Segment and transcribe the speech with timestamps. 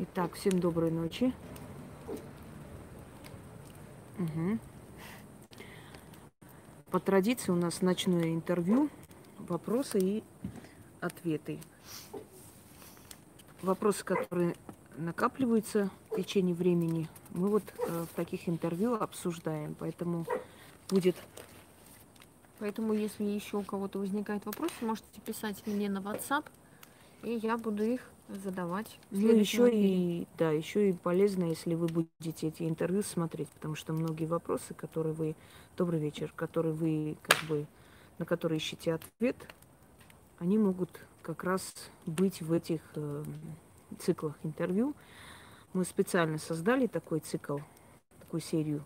[0.00, 1.34] Итак, всем доброй ночи.
[4.16, 4.58] Угу.
[6.92, 8.90] По традиции у нас ночное интервью,
[9.38, 10.24] вопросы и
[11.00, 11.58] ответы.
[13.60, 14.54] Вопросы, которые
[14.96, 19.74] накапливаются в течение времени, мы вот э, в таких интервью обсуждаем.
[19.80, 20.26] Поэтому
[20.88, 21.16] будет
[22.60, 26.44] Поэтому, если еще у кого-то возникают вопросы, можете писать мне на WhatsApp,
[27.24, 28.98] и я буду их задавать.
[29.10, 33.92] Ну, еще и, да, еще и полезно, если вы будете эти интервью смотреть, потому что
[33.92, 35.36] многие вопросы, которые вы,
[35.76, 37.66] добрый вечер, которые вы, как бы,
[38.18, 39.36] на которые ищете ответ,
[40.38, 41.74] они могут как раз
[42.06, 43.24] быть в этих э,
[43.98, 44.94] циклах интервью.
[45.72, 47.58] Мы специально создали такой цикл,
[48.18, 48.84] такую серию,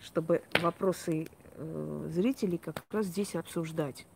[0.00, 4.06] чтобы вопросы э, зрителей как раз здесь обсуждать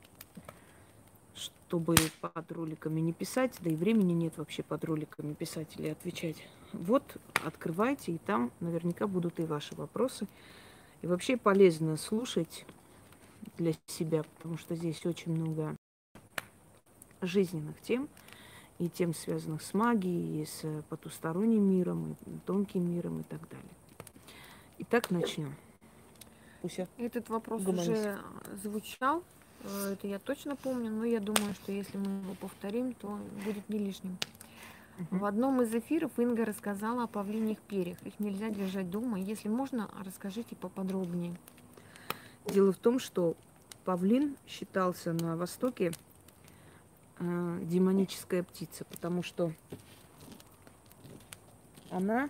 [1.35, 6.37] чтобы под роликами не писать, да и времени нет вообще под роликами писать или отвечать.
[6.73, 10.27] Вот, открывайте, и там наверняка будут и ваши вопросы.
[11.03, 12.67] И вообще полезно слушать
[13.57, 15.77] для себя, потому что здесь очень много
[17.21, 18.09] жизненных тем,
[18.79, 23.71] и тем, связанных с магией, и с потусторонним миром, и тонким миром и так далее.
[24.79, 25.55] Итак, начнем.
[26.63, 26.89] Пуся.
[26.97, 27.91] Этот вопрос Гуманист.
[27.91, 28.19] уже
[28.63, 29.25] звучал
[29.65, 33.79] это я точно помню, но я думаю, что если мы его повторим, то будет не
[33.79, 34.17] лишним.
[35.11, 37.99] В одном из эфиров Инга рассказала о павлиньих перьях.
[38.03, 39.21] Их нельзя держать дома.
[39.21, 41.37] Если можно, расскажите поподробнее.
[42.47, 43.37] Дело в том, что
[43.85, 45.93] павлин считался на Востоке
[47.21, 49.53] э, демоническая птица, потому что
[51.91, 52.29] она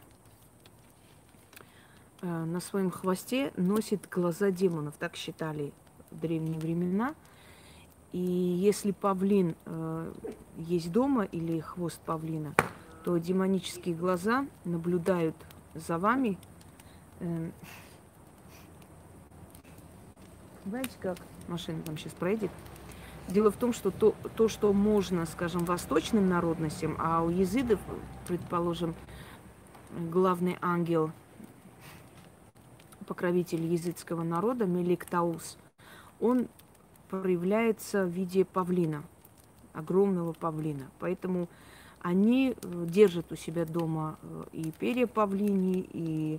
[2.20, 5.72] э, на своем хвосте носит глаза демонов, так считали
[6.10, 7.14] в древние времена.
[8.12, 10.12] И если павлин э,
[10.56, 12.54] есть дома или хвост павлина,
[13.04, 15.36] то демонические глаза наблюдают
[15.74, 16.38] за вами.
[17.20, 17.50] Э,
[20.64, 21.18] знаете как?
[21.48, 22.50] Машина там сейчас проедет.
[23.28, 27.78] Дело в том, что то, то, что можно, скажем, восточным народностям, а у езидов,
[28.26, 28.94] предположим,
[29.90, 31.12] главный ангел,
[33.06, 35.58] покровитель языцкого народа, Меликтаус–
[36.20, 36.48] он
[37.08, 39.02] проявляется в виде павлина,
[39.72, 40.90] огромного павлина.
[40.98, 41.48] Поэтому
[42.00, 46.38] они э, держат у себя дома э, и перья павлини, и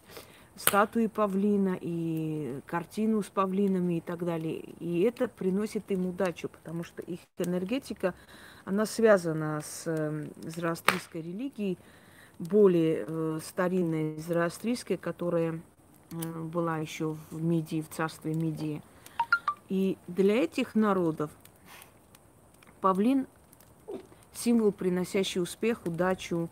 [0.55, 4.59] статуи павлина, и картину с павлинами и так далее.
[4.79, 8.13] И это приносит им удачу, потому что их энергетика,
[8.65, 11.77] она связана с э, зороастрийской религией,
[12.37, 15.59] более старинной зороастрийской, которая
[16.11, 18.81] была еще в Мидии, в царстве Мидии.
[19.69, 21.31] И для этих народов
[22.81, 23.27] павлин–
[24.33, 26.49] символ, приносящий успех, удачу,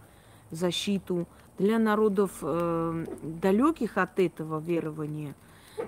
[0.52, 1.28] защиту.
[1.58, 5.34] Для народов э, далеких от этого верования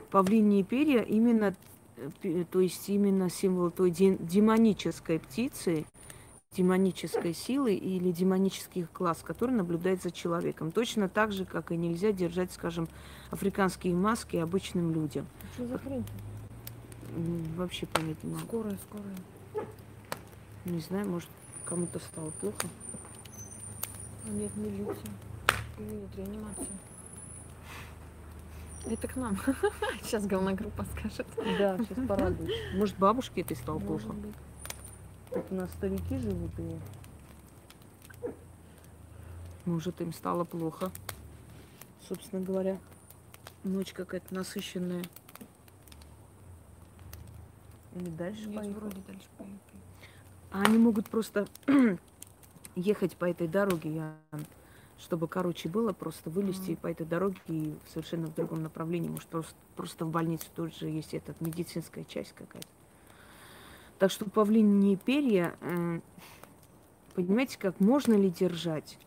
[0.10, 1.56] павлиньи перья именно,
[2.24, 5.86] э, то есть именно символ той демонической птицы,
[6.56, 10.72] демонической силы или демонических глаз, который наблюдает за человеком.
[10.72, 12.88] Точно так же, как и нельзя держать, скажем,
[13.30, 15.28] африканские маски обычным людям.
[15.54, 16.06] Что за хрень?
[17.56, 18.46] Вообще понять не могу.
[18.46, 19.68] Скорая, скорая.
[20.66, 21.30] Не знаю, может,
[21.66, 22.68] кому-то стало плохо.
[24.26, 25.12] А нет, милиция.
[25.80, 26.68] Нет, реанимация.
[28.86, 29.38] Это к нам.
[30.04, 31.28] Сейчас говногруппа скажет.
[31.58, 32.56] Да, сейчас порадуюсь.
[32.74, 34.14] Может, бабушке это стало Может плохо?
[34.14, 34.36] Быть.
[35.30, 36.80] Так у нас старики живут и...
[39.66, 40.92] Может, им стало плохо.
[42.08, 42.80] Собственно говоря,
[43.64, 45.04] ночь какая-то насыщенная.
[47.96, 48.80] Или дальше Нет, поехал?
[48.80, 49.60] вроде дальше поехали.
[50.52, 51.48] А они могут просто
[52.76, 54.16] ехать по этой дороге, я,
[55.00, 56.78] чтобы короче было, просто вылезти mm.
[56.78, 59.10] по этой дороге и совершенно в другом направлении.
[59.10, 62.68] Может, просто, просто в больнице тут же есть эта медицинская часть какая-то.
[63.98, 66.00] Так что павлиньи перья, э,
[67.16, 68.98] понимаете, как можно ли держать?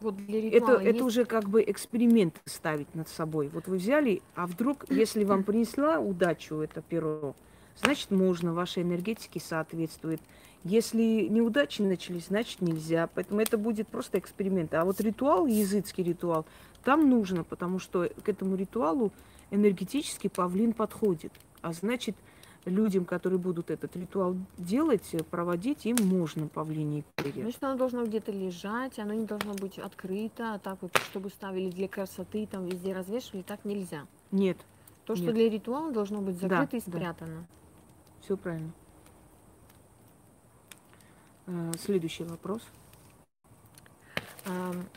[0.00, 0.96] Вот для это, есть...
[0.96, 3.48] это уже как бы эксперимент ставить над собой.
[3.48, 7.34] Вот вы взяли, а вдруг, если вам принесла удачу это перо,
[7.76, 10.20] значит можно, вашей энергетике соответствует.
[10.64, 13.08] Если неудачи начались, значит нельзя.
[13.14, 14.74] Поэтому это будет просто эксперимент.
[14.74, 16.46] А вот ритуал, языцкий ритуал,
[16.84, 19.12] там нужно, потому что к этому ритуалу
[19.50, 21.32] энергетически павлин подходит.
[21.62, 22.16] А значит,
[22.64, 27.42] людям, которые будут этот ритуал делать, э, проводить, им можно павлинье перья.
[27.42, 31.70] Значит, оно должно где-то лежать, оно не должно быть открыто, а так вот, чтобы ставили
[31.70, 34.06] для красоты, там везде развешивали, так нельзя.
[34.30, 34.58] Нет.
[35.04, 35.34] То, что нет.
[35.34, 37.36] для ритуала должно быть закрыто да, и спрятано.
[37.36, 37.46] Да.
[38.22, 38.72] Все правильно.
[41.46, 42.62] Э, следующий вопрос.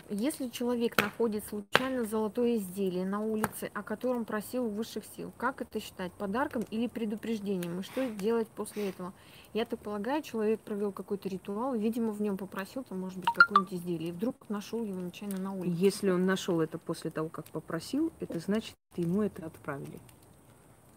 [0.09, 5.79] Если человек находит случайно золотое изделие на улице, о котором просил высших сил, как это
[5.79, 7.79] считать, подарком или предупреждением?
[7.79, 9.13] И что делать после этого?
[9.53, 13.73] Я так полагаю, человек провел какой-то ритуал, видимо, в нем попросил, там, может быть, какое-нибудь
[13.73, 15.75] изделие, и вдруг нашел его нечаянно на улице.
[15.77, 19.99] Если он нашел это после того, как попросил, это значит, ему это отправили.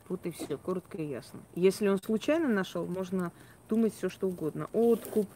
[0.09, 1.41] Вот и все, коротко и ясно.
[1.55, 3.33] Если он случайно нашел, можно
[3.69, 4.69] думать все что угодно.
[4.73, 5.27] Откуп,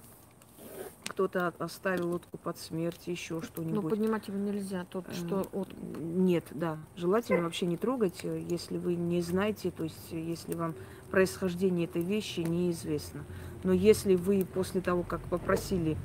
[1.09, 3.83] кто-то оставил откуп от смерти, еще ну, что-нибудь.
[3.83, 5.69] Но поднимать его нельзя, тот, э, что от...
[5.99, 6.79] Нет, да.
[6.97, 10.75] Желательно вообще не трогать, э, если вы не знаете, то есть э, если вам
[11.11, 13.25] происхождение этой вещи неизвестно.
[13.65, 15.97] Но если вы после того, как попросили,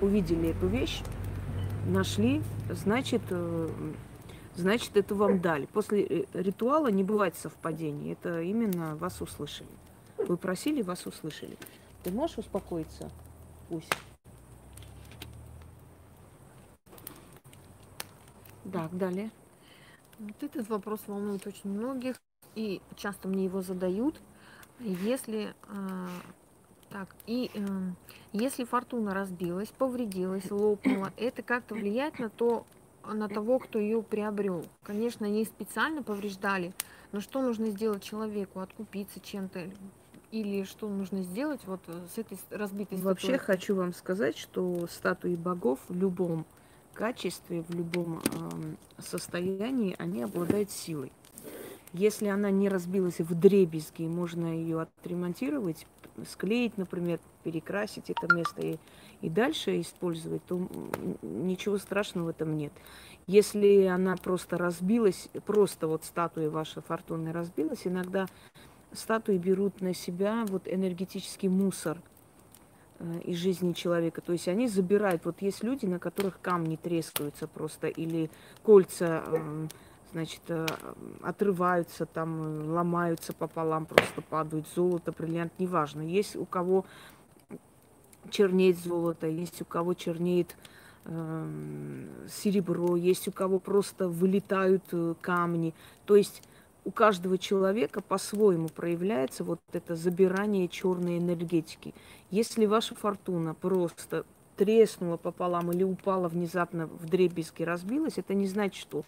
[0.00, 1.02] увидели эту вещь,
[1.86, 3.22] нашли, значит,
[4.54, 5.66] значит, это вам дали.
[5.66, 8.12] После ритуала не бывает совпадений.
[8.12, 9.70] Это именно вас услышали.
[10.18, 11.56] Вы просили, вас услышали.
[12.02, 13.10] Ты можешь успокоиться?
[13.68, 13.92] Пусть.
[18.72, 19.30] Так, далее.
[20.18, 22.16] Вот этот вопрос волнует очень многих,
[22.54, 24.20] и часто мне его задают.
[24.80, 26.08] Если э,
[26.90, 27.58] так, и э,
[28.32, 32.64] если фортуна разбилась, повредилась, лопнула, это как-то влияет на то,
[33.04, 34.64] на того, кто ее приобрел.
[34.82, 36.72] Конечно, не специально повреждали,
[37.12, 38.60] но что нужно сделать человеку?
[38.60, 39.70] Откупиться чем-то,
[40.34, 43.46] или что нужно сделать вот э, с этой разбитой Вообще статуей?
[43.46, 46.44] хочу вам сказать, что статуи богов в любом
[46.92, 51.12] качестве, в любом э, состоянии, они обладают силой.
[51.92, 55.86] Если она не разбилась в дребезги, можно ее отремонтировать,
[56.28, 58.78] склеить, например, перекрасить это место и,
[59.20, 60.68] и дальше использовать, то
[61.22, 62.72] ничего страшного в этом нет.
[63.28, 68.26] Если она просто разбилась, просто вот статуя ваша фортуны разбилась, иногда
[68.94, 71.98] статуи берут на себя вот энергетический мусор
[72.98, 74.20] э, из жизни человека.
[74.20, 75.24] То есть они забирают.
[75.24, 78.30] Вот есть люди, на которых камни трескаются просто, или
[78.62, 79.66] кольца, э,
[80.12, 80.66] значит, э,
[81.22, 84.66] отрываются, там, ломаются пополам, просто падают.
[84.74, 86.02] Золото, бриллиант, неважно.
[86.02, 86.84] Есть у кого
[88.30, 90.56] чернеет золото, есть у кого чернеет
[91.06, 94.84] серебро, есть у кого просто вылетают
[95.20, 95.74] камни.
[96.06, 96.40] То есть
[96.84, 101.94] у каждого человека по-своему проявляется вот это забирание черной энергетики.
[102.30, 104.26] Если ваша фортуна просто
[104.56, 109.04] треснула пополам или упала внезапно в дребезги, разбилась, это не значит, что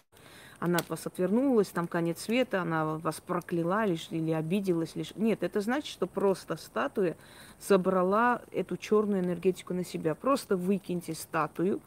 [0.59, 5.15] она от вас отвернулась, там конец света, она вас прокляла лишь, или обиделась лишь.
[5.15, 7.15] Нет, это значит, что просто статуя
[7.61, 10.15] забрала эту черную энергетику на себя.
[10.15, 11.79] Просто выкиньте статую,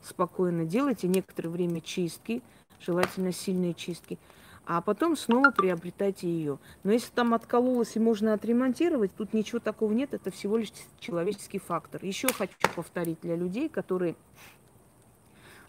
[0.00, 2.42] спокойно делайте некоторое время чистки,
[2.80, 4.20] желательно сильные чистки–
[4.66, 6.58] а потом снова приобретайте ее.
[6.84, 11.58] Но если там откололось и можно отремонтировать, тут ничего такого нет, это всего лишь человеческий
[11.58, 12.04] фактор.
[12.04, 14.14] Еще хочу повторить для людей, которые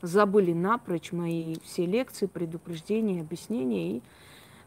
[0.01, 4.01] забыли напрочь мои все лекции, предупреждения, объяснения и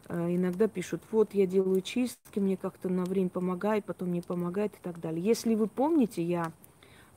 [0.09, 4.73] э, иногда пишут, вот я делаю чистки, мне как-то на время помогает, потом не помогает
[4.73, 5.23] и так далее.
[5.23, 6.51] Если вы помните, я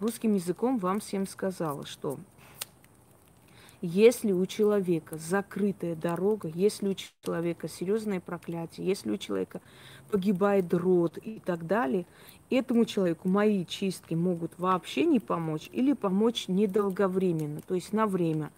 [0.01, 2.19] русским языком вам всем сказала, что
[3.83, 9.61] если у человека закрытая дорога, если у человека серьезное проклятие, если у человека
[10.11, 12.07] погибает род и так далее,
[12.51, 18.51] этому человеку мои чистки могут вообще не помочь или помочь недолговременно, то есть на время.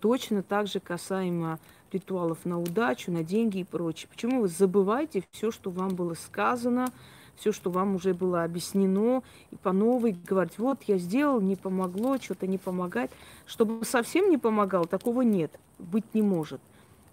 [0.00, 1.58] Точно так же касаемо
[1.92, 4.08] ритуалов на удачу, на деньги и прочее.
[4.10, 6.88] Почему вы забываете все, что вам было сказано,
[7.36, 12.18] все, что вам уже было объяснено, и по новой говорить, вот я сделал, не помогло,
[12.18, 13.10] что-то не помогает.
[13.46, 16.60] Чтобы совсем не помогал, такого нет, быть не может.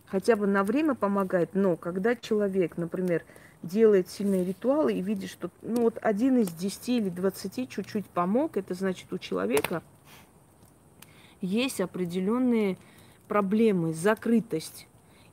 [0.05, 3.23] Хотя бы на время помогает, но когда человек, например,
[3.61, 8.57] делает сильные ритуалы и видит, что ну, вот один из десяти или двадцати чуть-чуть помог,
[8.57, 9.83] это значит у человека
[11.41, 12.77] есть определенные
[13.27, 14.87] проблемы, закрытость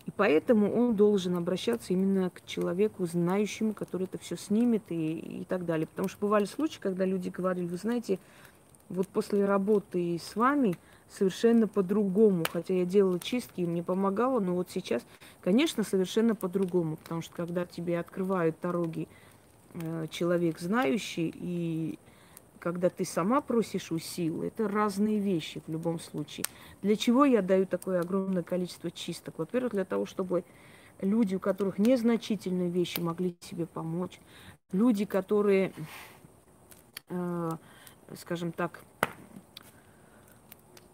[0.06, 5.44] и поэтому он должен обращаться именно к человеку, знающему, который это все снимет и, и
[5.44, 5.86] так далее.
[5.86, 8.20] Потому что бывали случаи, когда люди говорили, вы знаете,
[8.88, 10.76] вот после работы с вами
[11.10, 15.02] совершенно по-другому, хотя я делала чистки и мне помогало, но вот сейчас,
[15.40, 19.08] конечно, совершенно по-другому, потому что когда тебе открывают дороги
[19.74, 21.98] э, человек знающий и
[22.66, 26.44] когда ты сама просишь у силы, это разные вещи в любом случае.
[26.82, 29.38] Для чего я даю такое огромное количество чисток?
[29.38, 30.42] Во-первых, для того, чтобы
[31.00, 34.18] люди, у которых незначительные вещи, могли себе помочь.
[34.72, 35.72] Люди, которые,
[37.08, 37.50] э,
[38.16, 38.82] скажем так,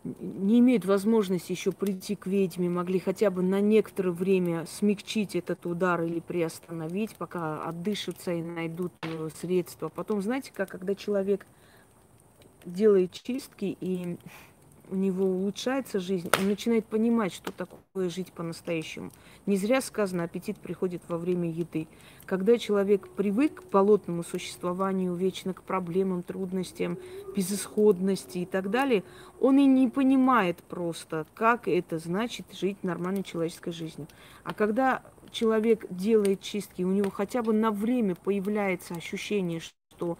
[0.04, 5.64] не имеют возможности еще прийти к ведьме, могли хотя бы на некоторое время смягчить этот
[5.64, 9.88] удар или приостановить, пока отдышатся и найдут э, средства.
[9.88, 11.46] Потом, знаете, как когда человек
[12.64, 14.16] делает чистки и
[14.92, 19.10] у него улучшается жизнь, он начинает понимать, что такое жить по-настоящему.
[19.46, 21.88] Не зря сказано, аппетит приходит во время еды.
[22.26, 26.98] Когда человек привык к болотному существованию, вечно к проблемам, трудностям,
[27.34, 29.02] безысходности и так далее,
[29.40, 34.06] он и не понимает просто, как это значит жить нормальной человеческой жизнью.
[34.44, 40.18] А когда человек делает чистки, у него хотя бы на время появляется ощущение, что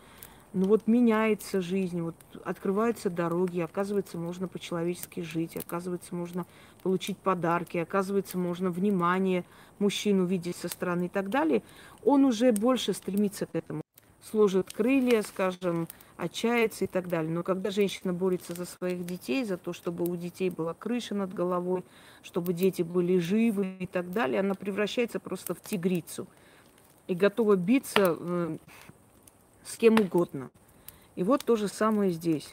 [0.53, 6.47] ну вот меняется жизнь, вот открываются дороги, оказывается, можно по-человечески жить, оказывается, можно
[6.83, 9.45] получить подарки, оказывается, можно внимание
[9.79, 11.63] мужчин увидеть со стороны и так далее,
[12.05, 13.83] он уже больше стремится к этому.
[14.23, 17.33] Сложит крылья, скажем, отчаяется и так далее.
[17.33, 21.35] Но когда женщина борется за своих детей, за то, чтобы у детей была крыша над
[21.35, 21.83] головой,
[22.23, 26.29] чтобы дети были живы и так далее, она превращается просто в тигрицу
[27.09, 28.57] и готова биться э,
[29.65, 30.51] с кем угодно.
[31.17, 32.53] И вот то же самое здесь.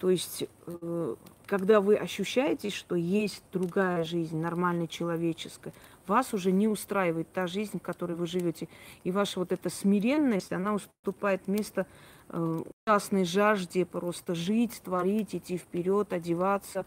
[0.00, 1.14] То есть, э,
[1.46, 5.72] когда вы ощущаете, что есть другая жизнь, нормальная человеческая,
[6.06, 8.68] вас уже не устраивает та жизнь, в которой вы живете.
[9.04, 11.86] И ваша вот эта смиренность, она уступает место
[12.28, 16.84] э, ужасной жажде просто жить, творить, идти вперед, одеваться,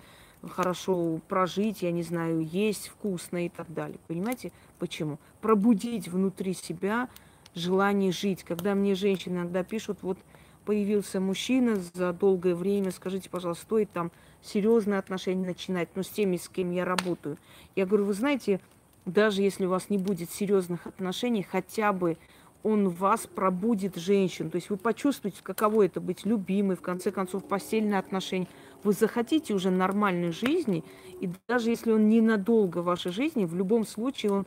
[0.48, 4.00] хорошо прожить, я не знаю, есть вкусно и так далее.
[4.08, 5.18] Понимаете, почему?
[5.42, 7.10] Пробудить внутри себя
[7.58, 8.44] желание жить.
[8.44, 10.18] Когда мне женщины иногда пишут, вот
[10.66, 14.12] появился мужчина за долгое время, скажите, пожалуйста, стоит там
[14.42, 17.38] серьезные отношения начинать, ну, с теми, с кем я работаю.
[17.76, 18.60] Я говорю, вы знаете,
[19.06, 22.18] даже если у вас не будет серьезных отношений, хотя бы
[22.64, 24.50] он вас пробудит женщин.
[24.50, 28.48] То есть вы почувствуете, каково это быть любимой, в конце концов, постельные отношения.
[28.84, 30.84] Вы захотите уже нормальной жизни,
[31.22, 34.46] и даже если он ненадолго в вашей жизни, в любом случае он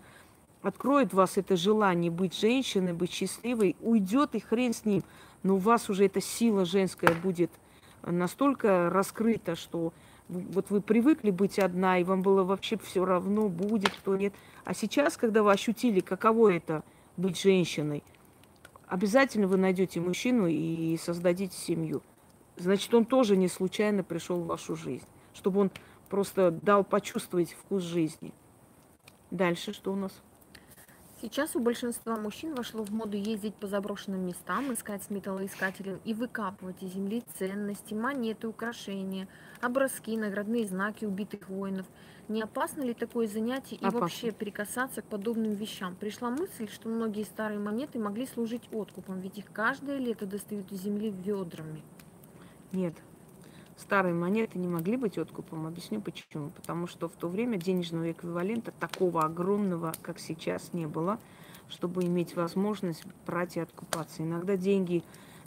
[0.62, 5.02] откроет вас это желание быть женщиной, быть счастливой, уйдет и хрен с ним.
[5.42, 7.50] Но у вас уже эта сила женская будет
[8.02, 9.92] настолько раскрыта, что
[10.28, 14.32] вот вы привыкли быть одна, и вам было вообще все равно, будет кто нет.
[14.64, 16.84] А сейчас, когда вы ощутили, каково это
[17.16, 18.04] быть женщиной,
[18.86, 22.02] обязательно вы найдете мужчину и создадите семью.
[22.56, 25.70] Значит, он тоже не случайно пришел в вашу жизнь, чтобы он
[26.08, 28.32] просто дал почувствовать вкус жизни.
[29.30, 30.12] Дальше что у нас?
[31.22, 36.14] Сейчас у большинства мужчин вошло в моду ездить по заброшенным местам, искать с металлоискателем и
[36.14, 39.28] выкапывать из земли ценности, монеты, украшения,
[39.60, 41.84] образки, наградные знаки убитых воинов.
[42.28, 44.00] Не опасно ли такое занятие и опасно.
[44.00, 45.94] вообще прикасаться к подобным вещам?
[45.94, 50.80] Пришла мысль, что многие старые монеты могли служить откупом, ведь их каждое лето достают из
[50.80, 51.82] земли ведрами.
[52.72, 52.94] Нет,
[53.80, 55.66] старые монеты не могли быть откупом.
[55.66, 56.50] Объясню почему.
[56.50, 61.18] Потому что в то время денежного эквивалента такого огромного, как сейчас, не было,
[61.68, 64.22] чтобы иметь возможность брать и откупаться.
[64.22, 65.02] Иногда деньги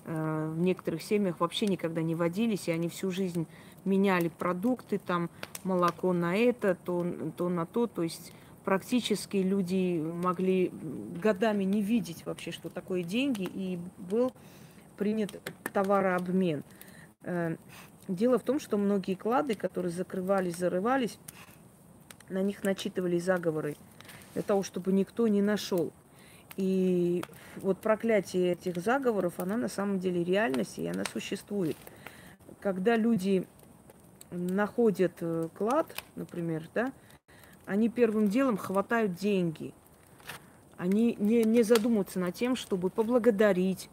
[0.05, 3.47] э, в некоторых семьях вообще никогда не водились, и они всю жизнь
[3.85, 5.29] меняли продукты, там
[5.63, 7.05] молоко на это, то,
[7.37, 7.87] то на то.
[7.87, 10.71] То есть практически люди могли
[11.21, 14.31] годами не видеть вообще, что такое деньги, и был
[14.97, 15.41] принят
[15.73, 16.63] товарообмен.
[18.07, 21.17] Дело в том, что многие клады, которые закрывались, зарывались,
[22.29, 23.77] на них начитывали заговоры
[24.33, 25.91] для того, чтобы никто не нашел.
[26.57, 27.23] И
[27.57, 31.77] вот проклятие этих заговоров, она на самом деле реальность, и она существует.
[32.59, 33.47] Когда люди
[34.31, 36.91] находят э, клад, например, да,
[37.65, 39.73] они первым делом хватают деньги.
[40.77, 43.89] Они не, не задумываются над тем, чтобы поблагодарить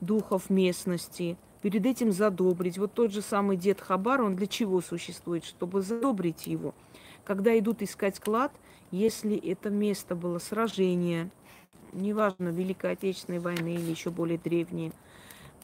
[0.00, 2.78] духов местности, перед этим задобрить.
[2.78, 5.44] Вот тот же самый дед Хабар, он для чего существует?
[5.44, 6.76] Чтобы задобрить его.
[7.24, 8.52] Когда идут искать клад,
[8.92, 11.28] если это место было сражение,
[11.92, 14.92] неважно, Великой Отечественной войны или еще более древние,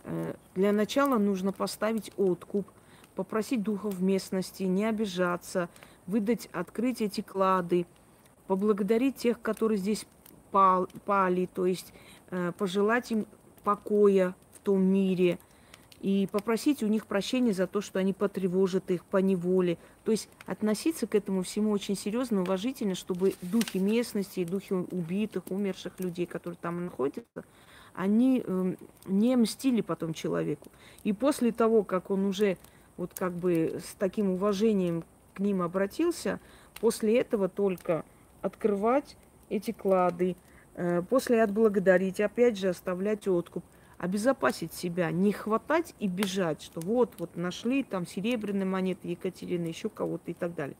[0.02, 2.66] э, для начала нужно поставить откуп,
[3.14, 5.68] попросить духов местности, не обижаться,
[6.08, 7.86] выдать, открыть эти клады,
[8.48, 10.04] поблагодарить тех, которые здесь
[10.50, 11.92] пали, то есть
[12.32, 13.24] э, пожелать им
[13.62, 15.38] покоя в том мире–
[16.02, 19.78] и попросить у них прощения за то, что они потревожат их по неволе.
[20.04, 25.98] То есть относиться к этому всему очень серьезно, уважительно, чтобы духи местности, духи убитых, умерших
[26.00, 27.44] людей, которые там находятся,
[27.94, 28.74] они э,
[29.06, 30.68] не мстили потом человеку.
[31.04, 32.58] И после того, как он уже
[32.96, 35.04] вот как бы с таким уважением
[35.34, 36.40] к ним обратился,
[36.80, 38.04] после этого только
[38.40, 39.16] открывать
[39.50, 40.34] эти клады,
[40.74, 43.62] э, после отблагодарить, опять же оставлять откуп
[44.02, 49.88] обезопасить себя, не хватать и бежать, что вот, вот нашли там серебряные монеты Екатерины, еще
[49.88, 50.76] кого-то и так далее.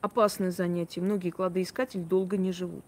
[0.00, 1.00] Опасное занятие.
[1.00, 2.84] Многие кладоискатели долго не живут.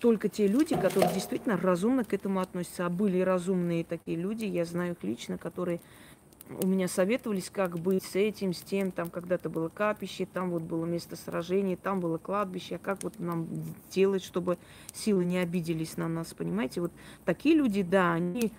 [0.00, 2.86] только те люди, которые действительно разумно к этому относятся.
[2.86, 5.80] А были разумные такие люди, я знаю их лично, которые
[6.60, 8.90] у меня советовались, как быть с этим, с тем.
[8.90, 12.76] Там когда-то было капище, там вот было место сражения, там было кладбище.
[12.76, 13.48] А как вот нам
[13.90, 14.58] делать, чтобы
[14.92, 16.80] силы не обиделись на нас, понимаете?
[16.80, 16.92] Вот
[17.24, 18.52] такие люди, да, они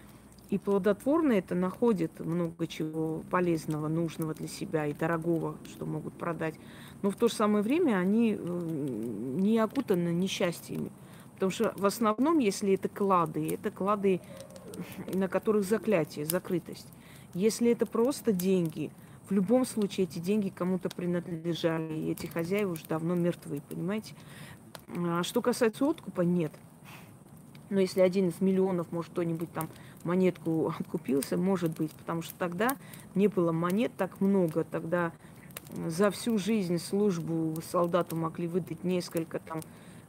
[0.49, 6.55] и плодотворно это находят много чего полезного, нужного для себя и дорогого, что могут продать.
[7.01, 8.59] Но в то же самое время они э,
[9.39, 10.91] не окутаны несчастьями.
[11.33, 14.21] Потому что в основном, если это клады, это клады,
[15.13, 16.87] на которых заклятие, закрытость.
[17.33, 18.91] Если это просто деньги,
[19.27, 24.13] в любом случае эти деньги кому-то принадлежали, и эти хозяева уже давно мертвы, понимаете?
[24.95, 26.51] А что касается откупа, нет.
[27.69, 29.69] Но если один из миллионов, может, кто-нибудь там
[30.03, 32.75] монетку откупился, может быть, потому что тогда
[33.15, 35.11] не было монет так много, тогда
[35.87, 39.61] за всю жизнь службу солдату могли выдать несколько там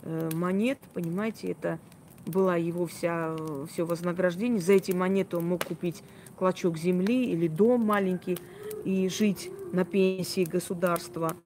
[0.02, 1.78] э, монет, понимаете, это
[2.26, 3.36] была его вся,
[3.70, 4.60] все вознаграждение.
[4.60, 6.02] За эти монеты он мог купить
[6.34, 8.38] клочок земли или дом маленький
[8.84, 11.36] и жить на пенсии государства.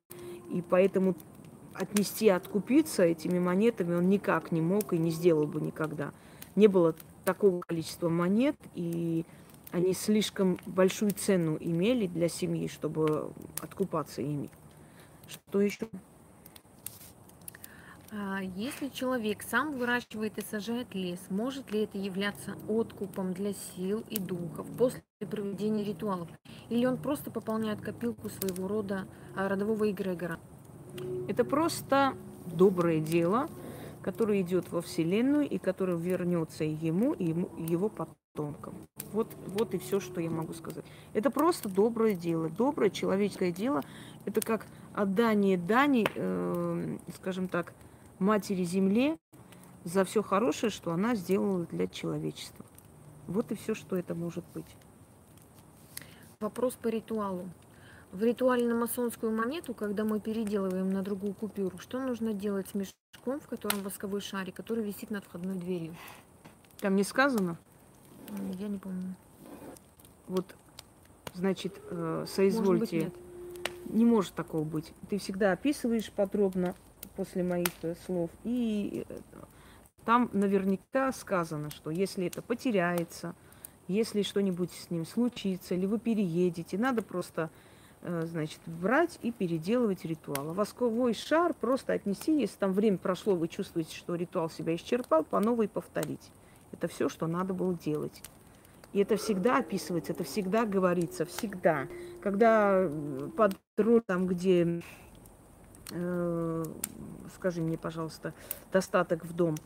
[0.50, 1.14] И поэтому
[1.74, 6.12] отнести, откупиться этими монетами он никак не мог и не сделал бы никогда.
[6.56, 9.24] Не было такого количества монет, и
[9.70, 13.30] они слишком большую цену имели для семьи, чтобы
[13.60, 14.50] откупаться ими.
[15.28, 15.88] Что еще?
[18.10, 24.02] А если человек сам выращивает и сажает лес, может ли это являться откупом для сил
[24.08, 26.28] и духов после проведения ритуалов?
[26.70, 30.40] Или он просто пополняет копилку своего рода а, родового эгрегора?
[31.28, 32.14] Это просто
[32.46, 33.50] доброе дело,
[34.00, 38.74] которое идет во Вселенную и которое вернется и ему, и ему, и его потомкам.
[39.12, 40.84] Вот, вот и все, что я могу сказать.
[41.12, 42.48] Это просто доброе дело.
[42.48, 43.82] Доброе человеческое дело.
[44.24, 47.74] Это как отдание дани, э, скажем так,
[48.18, 49.18] Матери Земле
[49.84, 52.64] за все хорошее, что она сделала для человечества.
[53.26, 54.66] Вот и все, что это может быть.
[56.40, 57.48] Вопрос по ритуалу.
[58.12, 62.74] В ритуале на масонскую монету, когда мы переделываем на другую купюру, что нужно делать с
[62.74, 65.94] мешком, в котором восковой шарик, который висит над входной дверью?
[66.80, 67.58] Там не сказано?
[68.58, 69.14] Я не помню.
[70.26, 70.46] Вот,
[71.34, 72.96] значит, э, соизвольте.
[72.96, 74.92] Может быть, Не может такого быть.
[75.08, 76.74] Ты всегда описываешь подробно,
[77.18, 78.30] после моих э, слов.
[78.44, 79.18] И э,
[80.04, 83.34] там наверняка сказано, что если это потеряется,
[83.88, 87.50] если что-нибудь с ним случится, или вы переедете, надо просто,
[88.02, 90.50] э, значит, брать и переделывать ритуал.
[90.50, 95.24] А восковой шар просто отнести, если там время прошло, вы чувствуете, что ритуал себя исчерпал,
[95.24, 96.30] по новой повторить.
[96.70, 98.22] Это все, что надо было делать.
[98.92, 101.88] И это всегда описывается, это всегда говорится, всегда.
[102.22, 102.88] Когда
[103.36, 103.56] под
[104.06, 104.82] там, где
[105.88, 108.34] скажи мне, пожалуйста,
[108.72, 109.56] достаток в дом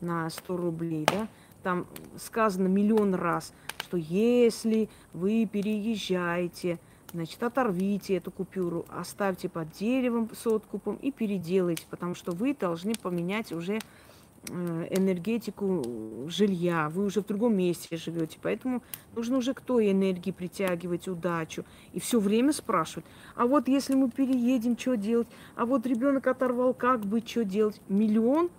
[0.00, 1.28] на 100 рублей, да,
[1.62, 6.78] там сказано миллион раз, что если вы переезжаете,
[7.12, 12.94] значит, оторвите эту купюру, оставьте под деревом с откупом и переделайте, потому что вы должны
[12.94, 14.09] поменять уже Э,
[14.48, 18.82] энергетику жилья, вы уже в другом месте живете, поэтому
[19.14, 21.64] нужно уже к той энергии притягивать удачу.
[21.92, 23.04] И все время спрашивать,
[23.36, 25.28] а вот если мы переедем, что делать?
[25.56, 27.80] А вот ребенок оторвал, как быть, что делать?
[27.88, 28.50] Миллион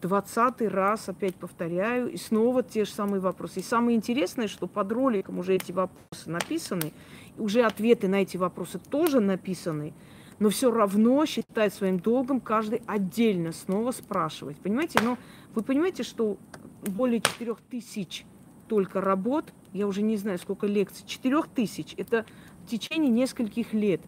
[0.00, 3.60] двадцатый раз опять повторяю, и снова те же самые вопросы.
[3.60, 6.92] И самое интересное, что под роликом уже эти вопросы написаны,
[7.36, 9.92] уже ответы на эти вопросы тоже написаны
[10.38, 14.56] но все равно считает своим долгом каждый отдельно снова спрашивать.
[14.58, 15.00] Понимаете?
[15.02, 15.18] Но
[15.54, 16.36] вы понимаете, что
[16.82, 18.24] более четырех тысяч
[18.68, 22.24] только работ, я уже не знаю, сколько лекций, четырех тысяч, это
[22.64, 24.00] в течение нескольких лет.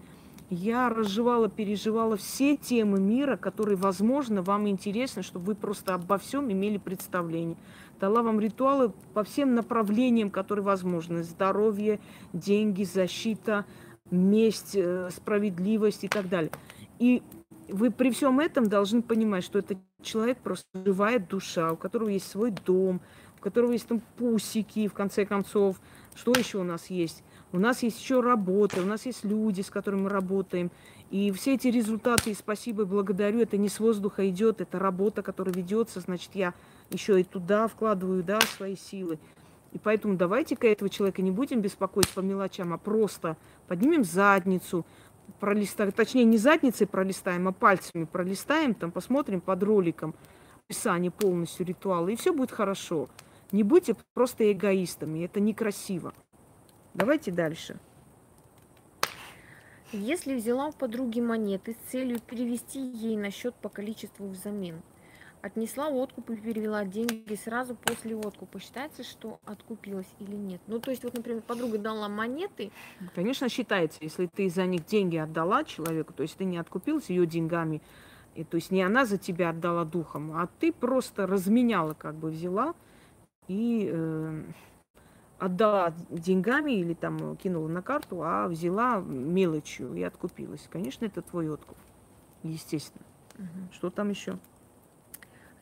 [0.48, 6.52] Я разжевала, переживала все темы мира, которые, возможно, вам интересны, чтобы вы просто обо всем
[6.52, 7.56] имели представление.
[7.98, 11.24] Дала вам ритуалы по всем направлениям, которые возможны.
[11.24, 11.98] Здоровье,
[12.32, 13.64] деньги, защита,
[14.10, 16.50] месть, э, справедливость и так далее.
[16.98, 17.22] И
[17.68, 22.28] вы при всем этом должны понимать, что это человек просто живая душа, у которого есть
[22.28, 23.00] свой дом,
[23.38, 25.80] у которого есть там пусики, в конце концов.
[26.14, 27.22] Что еще у нас есть?
[27.52, 30.70] У нас есть еще работа, у нас есть люди, с которыми мы работаем.
[31.10, 35.54] И все эти результаты, спасибо, и благодарю, это не с воздуха идет, это работа, которая
[35.54, 36.54] ведется, значит, я
[36.90, 39.18] еще и туда вкладываю, да, свои силы.
[39.76, 43.36] И поэтому давайте-ка этого человека не будем беспокоить по мелочам, а просто
[43.68, 44.86] поднимем задницу,
[45.38, 50.14] пролистаем, точнее не задницей пролистаем, а пальцами пролистаем, там посмотрим под роликом
[50.64, 53.10] описание полностью ритуала, и все будет хорошо.
[53.52, 56.14] Не будьте просто эгоистами, это некрасиво.
[56.94, 57.78] Давайте дальше.
[59.92, 64.80] Если взяла у подруги монеты с целью перевести ей на счет по количеству взамен,
[65.46, 68.60] отнесла откуп и перевела деньги сразу после откупа.
[68.60, 70.60] Считается, что откупилась или нет?
[70.66, 72.70] Ну, то есть, вот, например, подруга дала монеты.
[73.14, 77.26] Конечно, считается, если ты за них деньги отдала человеку, то есть ты не откупилась ее
[77.26, 77.80] деньгами,
[78.34, 82.28] и, то есть не она за тебя отдала духом, а ты просто разменяла, как бы
[82.28, 82.74] взяла
[83.48, 84.42] и э,
[85.38, 90.68] отдала деньгами или там кинула на карту, а взяла мелочью и откупилась.
[90.70, 91.78] Конечно, это твой откуп,
[92.42, 93.06] естественно.
[93.38, 93.72] Угу.
[93.72, 94.38] Что там еще?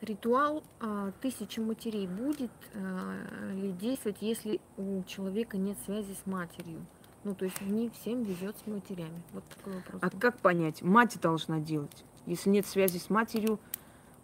[0.01, 6.85] Ритуал а, тысячи матерей будет а, ли действовать, если у человека нет связи с матерью?
[7.23, 9.23] Ну, то есть не всем везет с матерями.
[9.33, 10.01] Вот такой вопрос.
[10.01, 10.83] А как понять?
[10.83, 12.05] Мать должна делать.
[12.27, 13.59] Если нет связи с матерью,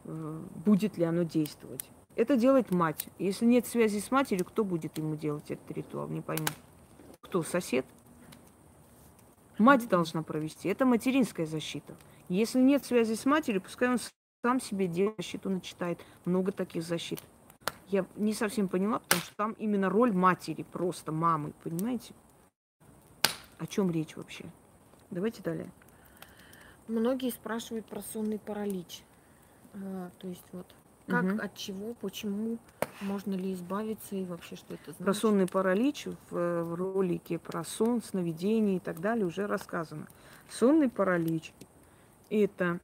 [0.04, 1.84] э, будет ли оно действовать?
[2.16, 3.08] Это делает мать.
[3.18, 6.10] Если нет связи с матерью, кто будет ему делать этот ритуал?
[6.10, 6.46] Не пойму.
[7.22, 7.42] Кто?
[7.42, 7.86] Сосед?
[9.58, 10.70] Мать должна провести.
[10.70, 11.96] Это материнская защита.
[12.30, 13.98] Если нет связи с матерью, пускай он
[14.44, 16.00] сам себе делает защиту, начитает.
[16.26, 17.22] Много таких защит.
[17.88, 22.14] Я не совсем поняла, потому что там именно роль матери, просто мамы, понимаете?
[23.60, 24.46] О чем речь вообще?
[25.12, 25.70] Давайте далее.
[26.88, 29.04] Многие спрашивают про сонный паралич.
[29.74, 30.66] А, то есть вот
[31.08, 31.42] как, угу.
[31.42, 32.58] от чего, почему,
[33.02, 35.04] можно ли избавиться и вообще что это значит?
[35.04, 40.08] Про сонный паралич в, в ролике про сон, сновидение и так далее уже рассказано.
[40.50, 41.54] Сонный паралич–
[42.30, 42.80] это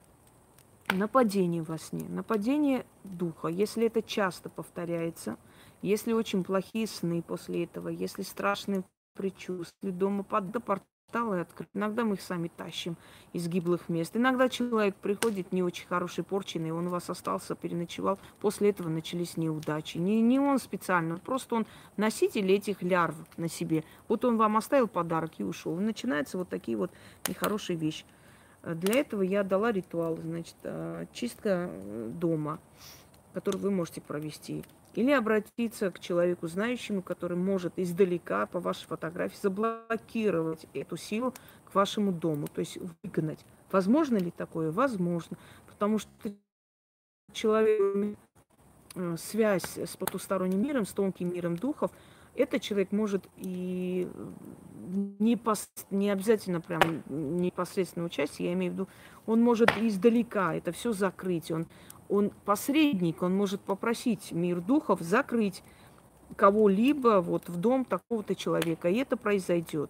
[0.94, 3.48] нападение во сне, нападение духа.
[3.48, 5.38] Если это часто повторяется,
[5.82, 8.84] если очень плохие сны после этого, если страшные
[9.16, 11.72] предчувствия, дома под до порталы открыты.
[11.74, 12.98] Иногда мы их сами тащим
[13.34, 14.16] из гиблых мест.
[14.16, 18.20] Иногда человек приходит не очень хороший, порченный, он у вас остался, переночевал.
[18.40, 19.98] После этого начались неудачи.
[19.98, 23.84] Не, не он специально, просто он носитель этих лярв на себе.
[24.08, 25.80] Вот он вам оставил подарок и ушел.
[25.80, 26.92] И начинаются вот такие вот
[27.28, 28.06] нехорошие вещи.
[28.76, 32.60] Для этого я дала ритуал, значит, э, чистка э, дома,
[33.34, 34.64] который вы можете провести.
[34.94, 41.34] Или обратиться к человеку знающему, который может издалека по вашей фотографии заблокировать эту силу
[41.66, 43.40] к вашему дому, то есть выгнать.
[43.72, 44.72] Возможно ли такое?
[44.72, 45.38] Возможно.
[45.68, 46.10] Потому что
[47.32, 48.18] человек
[48.96, 51.92] э, связь с потусторонним миром, с тонким миром духов–
[52.38, 54.08] этот человек может и
[55.20, 58.88] не, пос, не обязательно прям непосредственно участие, я имею в виду,
[59.26, 61.52] он может издалека это все закрыть.
[61.52, 61.66] Он,
[62.08, 65.64] он посредник, он может попросить мир духов закрыть
[66.36, 69.90] кого-либо вот в дом такого-то человека, и это произойдет.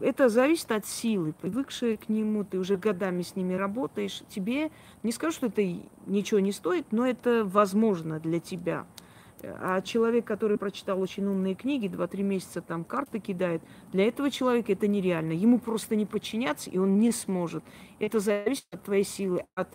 [0.00, 4.22] Это зависит от силы, привыкшей к нему, ты уже годами с ними работаешь.
[4.30, 4.70] Тебе
[5.02, 5.62] не скажу, что это
[6.06, 8.86] ничего не стоит, но это возможно для тебя–
[9.42, 14.72] а человек, который прочитал очень умные книги, 2-3 месяца там карты кидает, для этого человека
[14.72, 15.32] это нереально.
[15.32, 17.62] Ему просто не подчиняться, и он не сможет.
[17.98, 19.68] Это зависит от твоей силы, от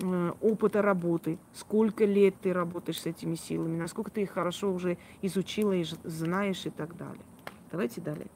[0.00, 1.38] э, опыта работы.
[1.54, 6.66] Сколько лет ты работаешь с этими силами, насколько ты их хорошо уже изучила и знаешь
[6.66, 7.24] и так далее.
[7.70, 8.28] Давайте далее.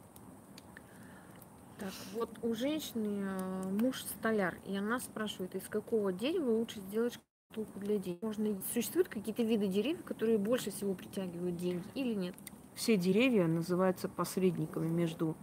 [1.78, 7.18] Так, вот у женщины э, муж столяр, и она спрашивает, из какого дерева лучше сделать
[7.56, 8.22] штуку для денег.
[8.22, 12.34] Можно, существуют какие-то виды деревьев, которые больше всего притягивают деньги или нет?
[12.74, 15.34] Все деревья называются посредниками между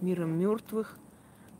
[0.00, 0.96] миром мертвых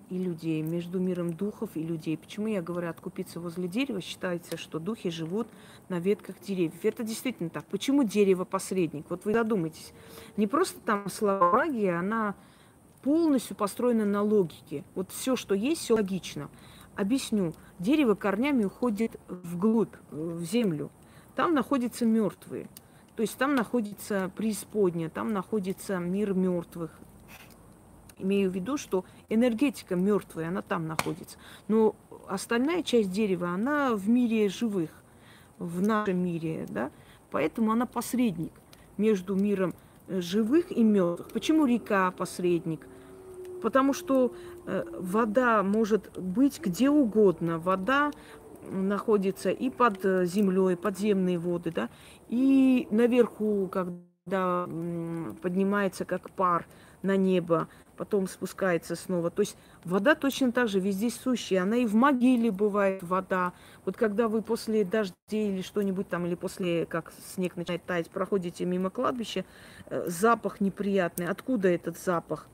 [0.09, 2.17] и людей, между миром духов и людей.
[2.17, 4.01] Почему я говорю откупиться возле дерева?
[4.01, 5.49] Считается, что духи живут
[5.91, 6.83] на ветках деревьев.
[6.85, 7.67] Это действительно так.
[7.67, 9.05] Почему дерево посредник?
[9.11, 9.93] Вот вы задумайтесь.
[10.39, 12.35] Не просто там слова магия, она
[13.03, 14.85] полностью построена на логике.
[14.95, 16.49] Вот все, что есть, все логично.
[16.97, 17.53] Объясню.
[17.79, 20.91] Дерево корнями уходит вглубь, в землю.
[21.35, 22.69] Там находятся мертвые.
[23.17, 26.99] То есть там находится преисподняя, там находится мир мертвых.
[28.19, 31.39] Имею в виду, что энергетика мертвая, она там находится.
[31.69, 31.97] Но
[32.29, 34.91] остальная часть дерева, она в мире живых,
[35.59, 36.91] в нашем мире, да.
[37.31, 38.53] Поэтому она посредник
[38.97, 39.75] между миром
[40.09, 41.31] э, живых и мертвых.
[41.31, 42.87] Почему река посредник?
[43.63, 44.35] Потому что
[44.67, 47.59] э, вода может быть где угодно.
[47.59, 48.11] Вода
[48.71, 51.89] находится и под э, землей, подземные воды, да,
[52.29, 54.69] и наверху, когда
[55.43, 56.67] поднимается как пар
[57.03, 59.31] на небо, потом спускается снова.
[59.31, 61.63] То есть вода точно так же везде сущая.
[61.63, 63.53] Она и в могиле бывает вода.
[63.85, 68.65] Вот когда вы после дождей или что-нибудь там, или после, как снег начинает таять, проходите
[68.65, 69.45] мимо кладбища,
[69.87, 71.27] э, запах неприятный.
[71.27, 72.49] Откуда этот запах?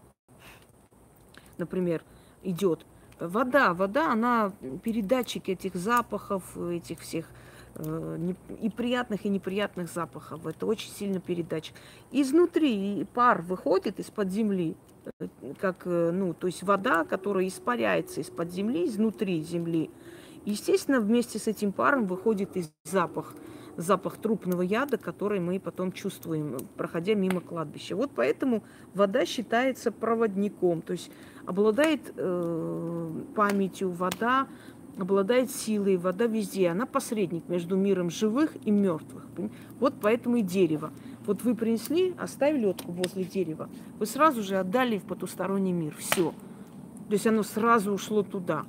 [1.58, 2.02] Например,
[2.42, 2.86] идет.
[3.20, 7.26] Вода, вода, она передатчик этих запахов, этих всех
[7.74, 10.46] э, и приятных, и неприятных запахов.
[10.46, 11.74] Это очень сильно передатчик.
[12.12, 14.76] Изнутри пар выходит из-под земли,
[15.60, 19.90] как, э, ну, то есть вода, которая испаряется из-под земли, изнутри земли.
[20.44, 23.34] Естественно, вместе с этим паром выходит и запах,
[23.76, 27.96] запах трупного яда, который мы потом чувствуем, проходя мимо кладбища.
[27.96, 28.62] Вот поэтому
[28.94, 31.10] вода считается проводником, то есть
[31.48, 34.46] обладает э, памятью, вода
[34.98, 36.68] обладает силой, вода везде.
[36.68, 39.24] Она посредник между миром живых и мертвых.
[39.80, 40.90] Вот поэтому и дерево.
[41.24, 45.94] Вот вы принесли, оставили лодку возле дерева, вы сразу же отдали в потусторонний мир.
[45.96, 46.32] Все.
[47.08, 48.66] То есть оно сразу ушло туда.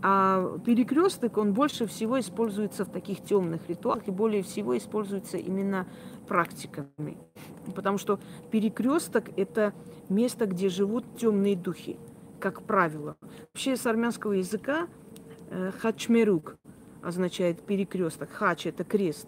[0.00, 5.86] А перекресток, он больше всего используется в таких темных ритуалах и более всего используется именно
[6.28, 7.16] практиками.
[7.74, 9.72] Потому что перекресток– это
[10.08, 11.96] место, где живут темные духи,
[12.38, 13.16] как правило.
[13.52, 14.88] Вообще с армянского языка
[15.50, 16.56] э, хачмерук
[17.02, 18.30] означает перекресток.
[18.30, 19.26] Хач– это крест.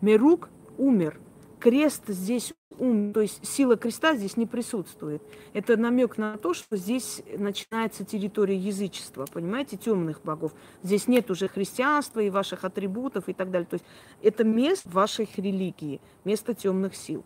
[0.00, 0.48] Мерук–
[0.78, 1.20] умер.
[1.60, 5.22] Крест здесь ум, то есть сила креста здесь не присутствует.
[5.52, 10.52] Это намек на то, что здесь начинается территория язычества, понимаете, темных богов.
[10.82, 13.66] Здесь нет уже христианства и ваших атрибутов и так далее.
[13.66, 13.84] То есть
[14.22, 17.24] это место вашей религии, место темных сил.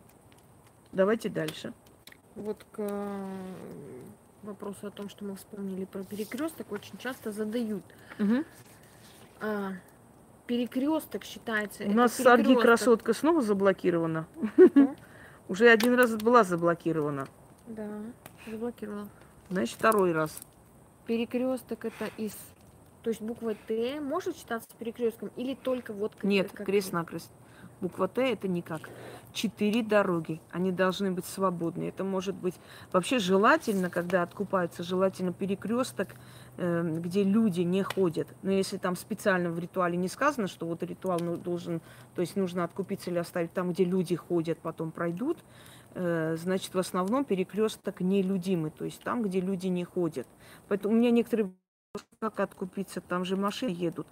[0.93, 1.73] Давайте дальше.
[2.35, 2.89] Вот к
[4.43, 7.85] вопросу о том, что мы вспомнили про перекресток, очень часто задают.
[8.19, 8.45] Угу.
[9.41, 9.73] А,
[10.47, 11.85] перекресток считается.
[11.85, 14.27] У нас Сарги красотка снова заблокирована.
[15.49, 17.27] Уже один раз была заблокирована.
[17.67, 17.89] Да,
[18.47, 19.09] заблокировала.
[19.51, 20.39] Значит, второй раз.
[21.07, 22.37] Перекресток это из...
[23.03, 26.15] То есть буква Т может считаться перекрестком или только вот...
[26.15, 27.31] Как, Нет, крест-накрест.
[27.81, 28.89] Буква Т это никак.
[29.33, 30.41] Четыре дороги.
[30.53, 31.85] Они должны быть свободны.
[31.89, 32.55] Это может быть...
[32.93, 36.11] Вообще желательно, когда откупаются, желательно перекресток,
[36.59, 38.29] где люди не ходят.
[38.43, 41.81] Но если там специально в ритуале не сказано, что вот ритуал ну, должен...
[42.15, 45.39] То есть нужно откупиться или оставить там, где люди ходят, потом пройдут,
[45.95, 48.71] э, значит, в основном перекресток нелюдимый.
[48.71, 50.27] То есть там, где люди не ходят.
[50.69, 51.53] Поэтому у меня некоторые
[52.21, 54.07] как откупиться, там же машины едут.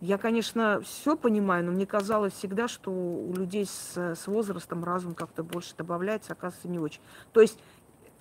[0.00, 5.14] Я, конечно, все понимаю, но мне казалось всегда, что у людей с, с возрастом разум
[5.14, 7.00] как-то больше добавляется, оказывается, не очень.
[7.32, 7.58] То есть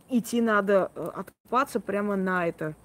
[0.09, 2.75] идти надо э, откупаться прямо на это,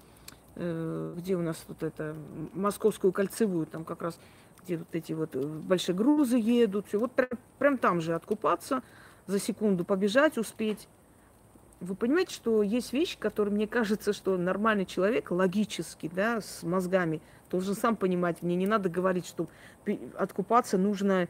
[0.57, 2.15] где у нас тут это,
[2.53, 4.19] московскую кольцевую, там как раз,
[4.63, 6.87] где вот эти вот э, большие грузы едут.
[6.93, 7.11] Вот
[7.59, 8.81] прям там же откупаться,
[9.27, 10.87] за секунду побежать, успеть.
[11.79, 17.21] Вы понимаете, что есть вещи, которые мне кажется, что нормальный человек логически, да, с мозгами–
[17.49, 19.47] должен сам понимать, мне не надо говорить, что
[20.17, 21.27] откупаться нужно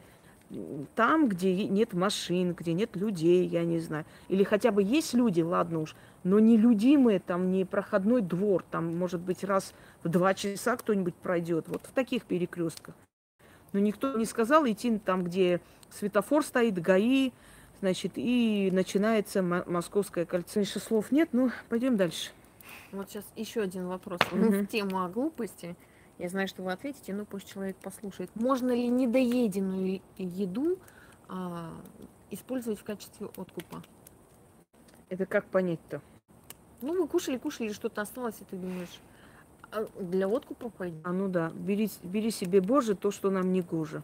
[0.94, 4.04] там, где нет машин, где нет людей, я не знаю.
[4.28, 8.96] Или хотя бы есть люди, ладно уж, но не людимые, там не проходной двор, там,
[8.96, 11.68] может быть, раз в два часа кто-нибудь пройдет.
[11.68, 12.94] Вот в таких перекрестках.
[13.72, 17.32] Но никто не сказал идти там, где светофор стоит, ГАИ,
[17.80, 20.60] значит, и начинается Московское кольцо.
[20.60, 22.30] Еще слов нет, ну, пойдем дальше.
[22.92, 24.20] Вот сейчас еще один вопрос.
[24.32, 24.62] Угу.
[24.62, 25.76] в тему о глупости.
[26.18, 28.30] Я знаю, что вы ответите, но пусть человек послушает.
[28.34, 30.78] Можно ли недоеденную еду
[31.28, 31.72] а,
[32.30, 33.84] использовать в качестве откупа?
[35.08, 36.00] Это как понять-то?
[36.80, 39.00] Ну, вы кушали, кушали, что-то осталось, и ты думаешь,
[39.70, 41.00] а для откупа пойдет.
[41.04, 44.02] А ну да, бери, бери себе, Боже, то, что нам не гоже.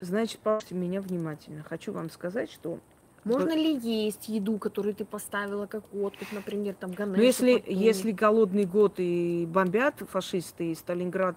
[0.00, 1.62] Значит, послушайте меня внимательно.
[1.62, 2.80] Хочу вам сказать, что
[3.24, 7.18] можно ли есть еду, которую ты поставила как откуп, например, там ганеши?
[7.18, 11.36] Ну, если, если голодный год и бомбят фашисты, и Сталинград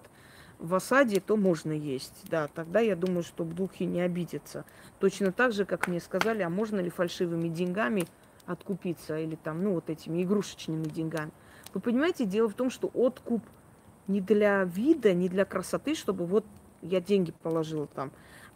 [0.58, 2.24] в осаде, то можно есть.
[2.28, 4.64] Да, тогда я думаю, что духи не обидятся.
[4.98, 8.06] Точно так же, как мне сказали, а можно ли фальшивыми деньгами
[8.46, 11.30] откупиться или там, ну, вот этими игрушечными деньгами.
[11.74, 13.42] Вы понимаете, дело в том, что откуп
[14.06, 16.44] не для вида, не для красоты, чтобы вот
[16.80, 18.10] я деньги положила там,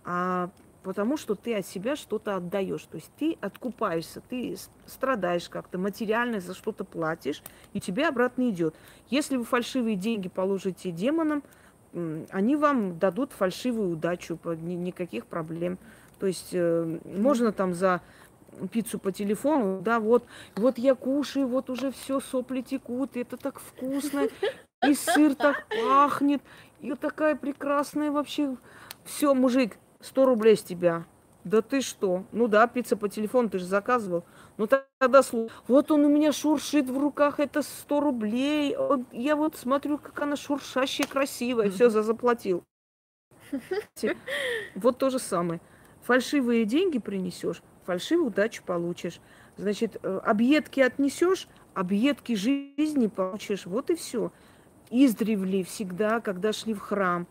[0.04, 0.50] а
[0.82, 2.82] потому что ты от себя что-то отдаешь.
[2.82, 7.42] То есть ты откупаешься, ты страдаешь как-то, материально за что-то платишь,
[7.72, 8.74] и тебе обратно идет.
[9.10, 11.42] Если вы фальшивые деньги положите демонам,
[12.30, 15.78] они вам дадут фальшивую удачу, никаких проблем.
[16.18, 18.00] То есть э, можно там за
[18.70, 20.24] пиццу по телефону, да, вот,
[20.56, 24.28] вот я кушаю, вот уже все сопли текут, это так вкусно,
[24.86, 26.42] и сыр так пахнет,
[26.80, 28.56] и такая прекрасная вообще.
[29.04, 31.04] Все, мужик, 100 рублей с тебя.
[31.44, 32.24] Да ты что?
[32.30, 34.24] Ну да, пицца по телефону, ты же заказывал.
[34.58, 35.52] Ну тогда слушай.
[35.66, 38.76] Вот он у меня шуршит в руках, это 100 рублей.
[39.10, 41.70] Я вот смотрю, как она шуршащая, красивая.
[41.70, 42.62] Все, за заплатил.
[44.74, 45.60] Вот то же самое.
[46.02, 49.20] Фальшивые деньги принесешь, фальшивую удачу получишь.
[49.56, 53.66] Значит, э, объедки отнесешь, объедки жизни получишь.
[53.66, 54.32] Вот и все.
[54.90, 57.26] Издревле всегда, когда шли в храм,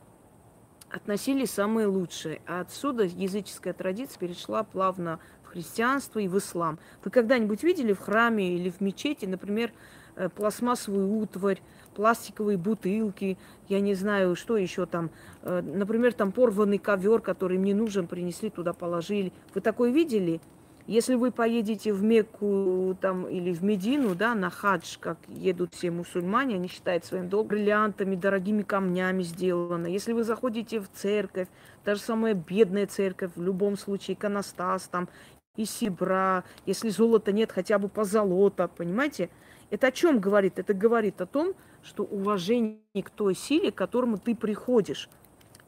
[0.92, 2.42] относили самые лучшие.
[2.48, 6.80] А отсюда языческая традиция перешла плавно в христианство и в ислам.
[7.04, 9.72] Вы когда-нибудь видели в храме или в мечети, например,
[10.16, 11.62] э, пластмассовую утварь,
[11.96, 15.10] пластиковые бутылки, я не знаю, что еще там.
[15.42, 19.32] Э, например, там порванный ковер, который мне нужен, принесли туда, положили.
[19.54, 20.42] Вы такое видели?
[20.88, 25.92] Если вы поедете в Мекку там, или в Медину, да, на хадж, как едут все
[25.92, 29.88] мусульмане, они считают своим долгом, бриллиантами, дорогими камнями сделано.
[29.88, 31.48] Если вы заходите в церковь,
[31.86, 35.10] даже самая бедная церковь, в любом случае, иконостас там,
[35.56, 39.30] и серебра, если золота нет, хотя бы позолота, понимаете?
[39.70, 40.60] Это о чем говорит?
[40.60, 45.10] Это говорит о том, что уважение к той силе, к которому ты приходишь.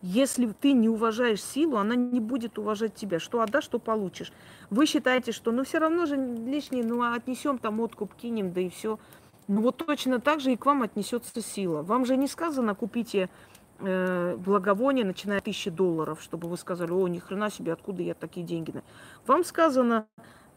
[0.05, 3.19] Если ты не уважаешь силу, она не будет уважать тебя.
[3.19, 4.33] Что отдашь, что получишь.
[4.69, 8.69] Вы считаете, что ну все равно же лишнее, ну отнесем там откуп, кинем, да и
[8.69, 8.99] все.
[9.47, 11.83] Ну вот точно так же и к вам отнесется сила.
[11.83, 13.29] Вам же не сказано, купите
[13.79, 18.13] э, благовоние, начиная от тысячи долларов, чтобы вы сказали, о, ни хрена себе, откуда я
[18.13, 18.73] такие деньги.
[19.25, 20.05] Вам сказано,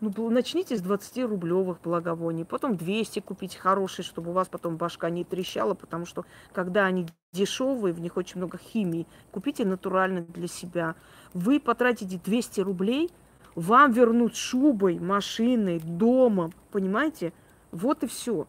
[0.00, 5.24] ну, начните с 20-рублевых благовоний, потом 200 купить хорошие, чтобы у вас потом башка не
[5.24, 10.96] трещала, потому что когда они дешевые, в них очень много химии, купите натурально для себя.
[11.32, 13.10] Вы потратите 200 рублей,
[13.54, 17.32] вам вернут шубой, машиной, домом, понимаете?
[17.72, 18.46] Вот и все.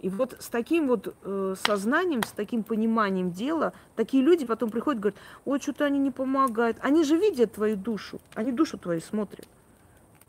[0.00, 4.98] И вот с таким вот э, сознанием, с таким пониманием дела, такие люди потом приходят
[4.98, 6.76] и говорят, ой, что-то они не помогают.
[6.80, 9.46] Они же видят твою душу, они душу твою смотрят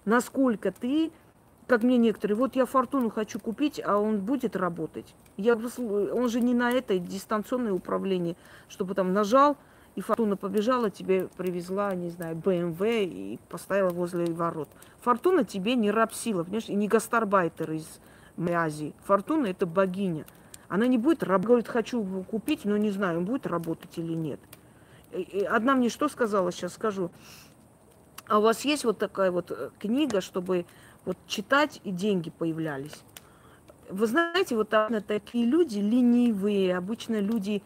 [0.06, 1.12] насколько ты,
[1.68, 5.16] как мне некоторые, вот я фортуну хочу купить, а он будет работать.
[5.38, 8.36] Я, он же не на это дистанционное управление,
[8.68, 9.58] чтобы там нажал,
[9.96, 14.70] и фортуна побежала, тебе привезла, не знаю, БМВ и поставила возле ворот.
[15.02, 18.00] Фортуна тебе не рабсила, понимаешь, и не гастарбайтер из
[18.38, 18.94] Азии.
[19.06, 20.26] Фортуна– это богиня.
[20.68, 24.39] Она не будет работать, говорит, хочу купить, но не знаю, он будет работать или нет.
[25.48, 27.12] Одна мне что сказала, сейчас скажу.
[28.34, 30.65] А у вас есть вот такая вот э, книга, чтобы
[31.06, 33.04] вот читать и деньги появлялись?
[33.91, 37.62] Вы знаете, вот там такие люди ленивые, обычно люди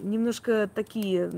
[0.00, 1.30] немножко такие,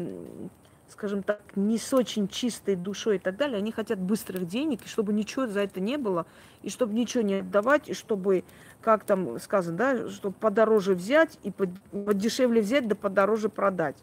[0.89, 4.89] скажем так, не с очень чистой душой и так далее, они хотят быстрых денег, и
[4.89, 6.25] чтобы ничего за это не было,
[6.63, 8.43] и чтобы ничего не отдавать, и чтобы,
[8.81, 13.97] как там сказано, да, чтобы подороже взять и подешевле взять, да подороже продать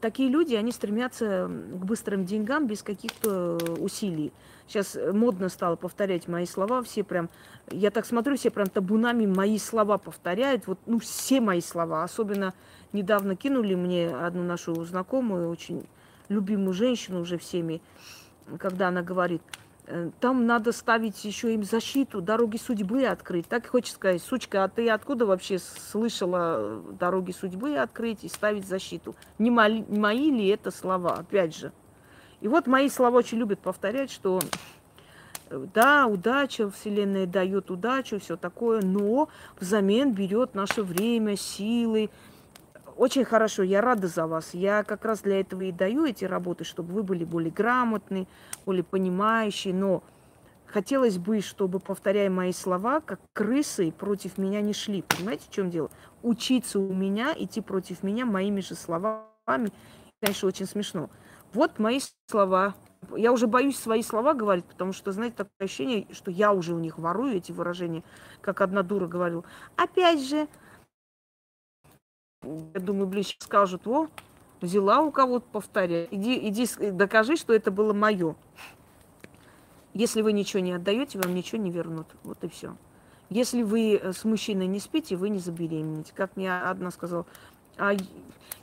[0.00, 4.32] такие люди, они стремятся к быстрым деньгам без каких-то усилий.
[4.68, 7.28] Сейчас модно стало повторять мои слова, все прям,
[7.70, 12.02] я так смотрю, все прям табунами мои слова повторяют, вот, ну, все мои слова.
[12.02, 12.52] Особенно
[12.92, 15.86] недавно кинули мне одну нашу знакомую, очень
[16.28, 17.80] любимую женщину уже всеми,
[18.58, 19.65] когда она говорит– Э,
[20.20, 23.48] там надо ставить еще им защиту, дороги судьбы открыть.
[23.48, 28.28] Так и хочется сказать, сучка, а ты откуда вообще слышала э, дороги судьбы открыть и
[28.28, 29.14] ставить защиту?
[29.38, 31.72] Не мои, мои ли это слова, опять же?
[32.40, 34.40] И вот мои слова очень любят повторять, что
[35.50, 39.28] э, да, удача, Вселенная дает удачу, все такое, но
[39.60, 42.10] взамен берет наше время, силы,
[42.96, 44.54] очень хорошо, я рада за вас.
[44.54, 48.26] Я как раз для этого и даю эти работы, чтобы вы были более грамотны,
[48.64, 49.74] более понимающие.
[49.74, 50.02] Но
[50.66, 55.02] хотелось бы, чтобы, повторяя мои слова, как крысы против меня не шли.
[55.02, 55.90] Понимаете, в чем дело?
[56.22, 59.70] Учиться у меня, идти против меня моими же словами,
[60.20, 61.10] конечно, очень смешно.
[61.52, 62.74] Вот мои слова.
[63.14, 66.78] Я уже боюсь свои слова говорить, потому что, знаете, такое ощущение, что я уже у
[66.78, 68.02] них ворую эти выражения,
[68.40, 69.44] как одна дура говорила.
[69.76, 70.48] Опять же,
[72.74, 74.08] я думаю, сейчас скажут, во,
[74.60, 76.08] взяла у кого-то, повторяй.
[76.10, 78.36] Иди, иди, докажи, что это было мое.
[79.94, 82.06] Если вы ничего не отдаете, вам ничего не вернут.
[82.22, 82.76] Вот и все.
[83.30, 86.12] Если вы э, с мужчиной не спите, вы не забеременеете.
[86.14, 87.26] Как мне одна сказала,
[87.78, 87.94] а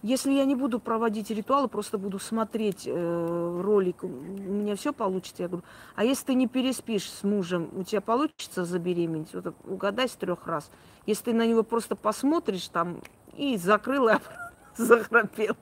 [0.01, 5.43] если я не буду проводить ритуалы, просто буду смотреть э, ролик, у меня все получится.
[5.43, 5.65] Я говорю,
[5.95, 9.33] а если ты не переспишь с мужем, у тебя получится забеременеть?
[9.33, 10.69] Вот угадай с трех раз.
[11.05, 13.01] Если ты на него просто посмотришь, там
[13.37, 14.21] и закрыла,
[14.77, 15.57] захрапела.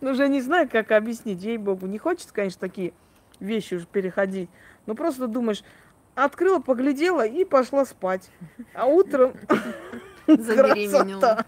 [0.00, 1.86] Ну, уже не знаю, как объяснить, ей-богу.
[1.86, 2.92] Не хочется, конечно, такие
[3.38, 4.50] вещи уже переходить.
[4.86, 5.62] Но просто думаешь,
[6.14, 8.30] открыла, поглядела и пошла спать.
[8.74, 9.34] А утром
[10.26, 11.44] красота.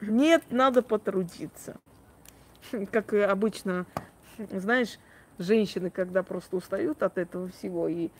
[0.00, 1.76] Нет, надо потрудиться.
[2.90, 3.86] Как и обычно,
[4.38, 4.98] знаешь,
[5.38, 8.10] женщины, когда просто устают от этого всего и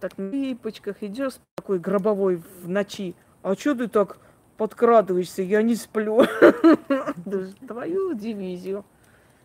[0.00, 3.14] так на липочках идешь такой гробовой в ночи,
[3.46, 4.18] а что ты так
[4.56, 6.24] подкрадываешься, я не сплю.
[7.68, 8.84] Твою дивизию.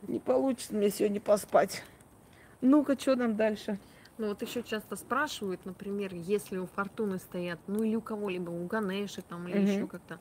[0.07, 1.83] Не получится мне сегодня поспать.
[2.61, 3.77] Ну-ка, что нам дальше?
[4.17, 8.65] Ну вот еще часто спрашивают, например, если у Фортуны стоят, ну или у кого-либо, у
[8.65, 9.67] Ганеши там или угу.
[9.67, 10.19] еще как-то,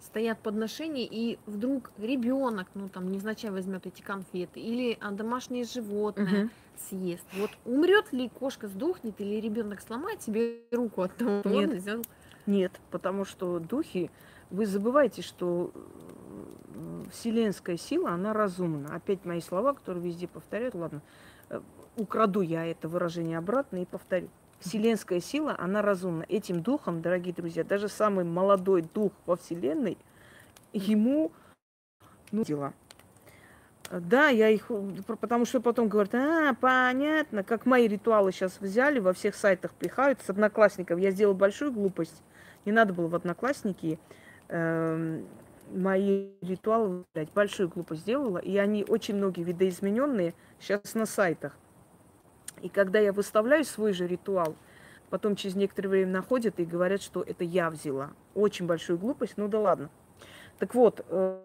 [0.00, 6.44] стоят подношения, и вдруг ребенок, ну там невзначай возьмет эти конфеты, или а, домашнее животное
[6.46, 6.50] угу.
[6.88, 7.24] съест.
[7.34, 12.02] Вот умрет ли кошка, сдохнет, или ребенок сломает себе руку от того, что он взял?
[12.50, 14.10] Нет, потому что духи,
[14.50, 18.92] вы забываете, что э, вселенская сила, она разумна.
[18.92, 21.00] Опять мои слова, которые везде повторяют, ладно,
[21.48, 21.60] э,
[21.96, 24.28] украду я это выражение обратно и повторю.
[24.58, 26.24] Вселенская сила, она разумна.
[26.28, 29.96] Этим духом, дорогие друзья, даже самый молодой дух во Вселенной,
[30.72, 31.30] ему
[32.32, 32.72] ну, дела.
[33.90, 34.70] Да, я их,
[35.20, 40.20] потому что потом говорят, а, понятно, как мои ритуалы сейчас взяли, во всех сайтах пихают
[40.20, 40.98] с одноклассников.
[40.98, 42.22] Я сделала большую глупость.
[42.64, 43.98] Не надо было в одноклассники
[44.48, 45.22] э,
[45.72, 47.32] мои ритуалы взять.
[47.32, 48.38] Большую глупость сделала.
[48.38, 51.56] И они очень многие видоизмененные сейчас на сайтах.
[52.62, 54.54] И когда я выставляю свой же ритуал,
[55.08, 58.10] потом через некоторое время находят и говорят, что это я взяла.
[58.34, 59.90] Очень большую глупость, ну да ладно.
[60.58, 61.42] Так вот, э,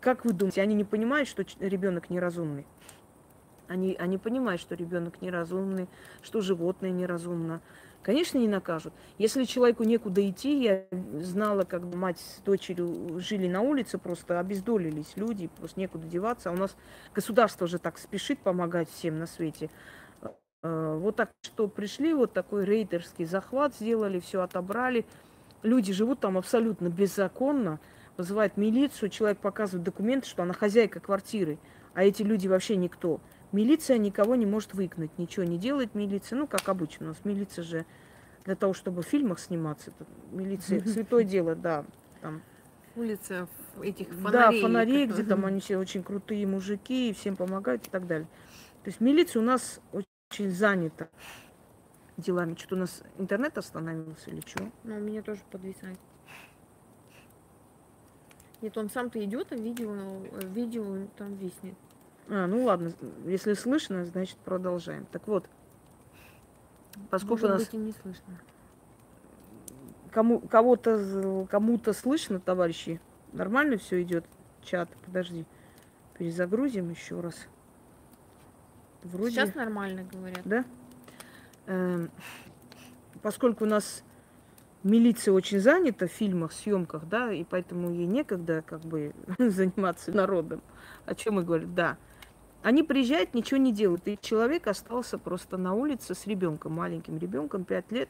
[0.00, 2.66] как вы думаете, они не понимают, что ребенок неразумный?
[3.68, 5.88] Они, они понимают, что ребенок неразумный,
[6.22, 7.60] что животное неразумно.
[8.06, 8.94] Конечно, не накажут.
[9.18, 10.84] Если человеку некуда идти, я
[11.20, 16.50] знала, как мать с дочерью жили на улице, просто обездолились люди, просто некуда деваться.
[16.50, 16.76] А у нас
[17.12, 19.70] государство же так спешит помогать всем на свете.
[20.62, 25.04] Э, вот так что пришли, вот такой рейдерский захват сделали, все отобрали.
[25.64, 27.80] Люди живут там абсолютно беззаконно,
[28.16, 31.58] вызывает милицию, человек показывает документы, что она хозяйка квартиры,
[31.92, 33.20] а эти люди вообще никто.
[33.52, 36.38] Милиция никого не может выгнать, ничего не делает милиция.
[36.38, 37.86] Ну, как обычно, у нас милиция же
[38.44, 41.84] для того, чтобы в фильмах сниматься, это милиция святое дело, да.
[42.20, 42.42] Там.
[42.94, 43.48] Улица
[43.82, 44.60] этих фонарей.
[44.60, 48.28] Да, фонарей, где там они все очень крутые мужики, и всем помогают и так далее.
[48.84, 51.08] То есть милиция у нас очень занята
[52.16, 52.54] делами.
[52.54, 54.70] Что-то у нас интернет остановился или что?
[54.84, 55.98] Ну, у меня тоже подвисает.
[58.62, 61.76] Нет, он сам-то идет, а видео, э, видео там виснет.
[62.28, 62.92] А, ну ладно,
[63.24, 65.06] если слышно, значит продолжаем.
[65.12, 65.48] Так вот,
[67.10, 67.64] поскольку Может нас...
[67.64, 68.40] быть, и не слышно.
[70.10, 73.00] Кому, кого-то, кому-то слышно, товарищи?
[73.32, 74.24] Нормально все идет?
[74.62, 75.44] Чат, подожди.
[76.18, 77.34] Перезагрузим еще раз.
[79.02, 79.34] Вроде...
[79.34, 80.40] Сейчас нормально говорят.
[80.44, 80.64] Да?
[81.66, 82.10] Эм,
[83.22, 84.02] поскольку у нас
[84.82, 90.62] милиция очень занята в фильмах, съемках, да, и поэтому ей некогда как бы заниматься народом.
[91.04, 91.74] О чем мы говорим?
[91.74, 91.98] Да.
[92.66, 94.08] Они приезжают, ничего не делают.
[94.08, 98.08] И человек остался просто на улице с ребенком, маленьким ребенком, пять лет.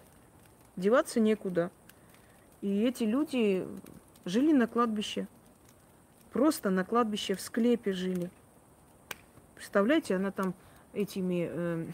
[0.76, 1.70] Деваться некуда.
[2.62, 3.68] И эти люди
[4.24, 5.28] жили на кладбище.
[6.32, 8.30] Просто на кладбище в склепе жили.
[9.56, 10.54] Представляете, она там
[10.94, 11.84] этими э,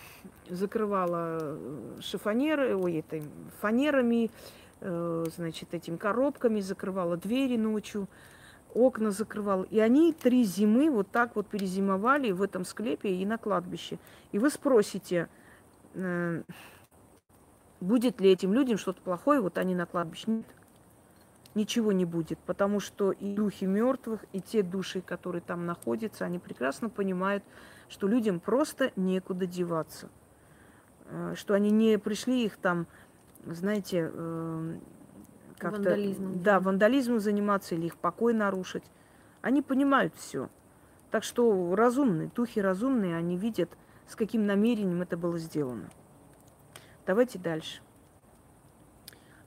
[0.49, 1.59] закрывала
[2.01, 3.27] шифонеры, ой, это,
[3.61, 4.31] фанерами,
[4.81, 8.07] э, значит, этим коробками, закрывала двери ночью,
[8.75, 9.65] окна закрывала.
[9.65, 13.99] И они три зимы вот так вот перезимовали в этом склепе и на кладбище.
[14.33, 15.29] И вы спросите,
[15.95, 16.43] э,
[17.81, 20.31] будет ли этим людям что-то плохое, вот они на кладбище.
[20.31, 20.47] Нет,
[21.55, 26.39] ничего не будет, потому что и духи мертвых, и те души, которые там находятся, они
[26.39, 27.45] прекрасно понимают,
[27.89, 30.09] что людям просто некуда деваться,
[31.07, 32.87] э, что они не пришли их там,
[33.45, 34.79] знаете, э,
[35.63, 35.91] как-то...
[35.91, 36.43] Вандализмом.
[36.43, 38.85] Да, вандализмом заниматься или их покой нарушить.
[39.41, 40.49] Они понимают все.
[41.11, 43.71] Так что разумные, духи разумные, они видят,
[44.07, 45.89] с каким намерением это было сделано.
[47.07, 47.81] Давайте дальше.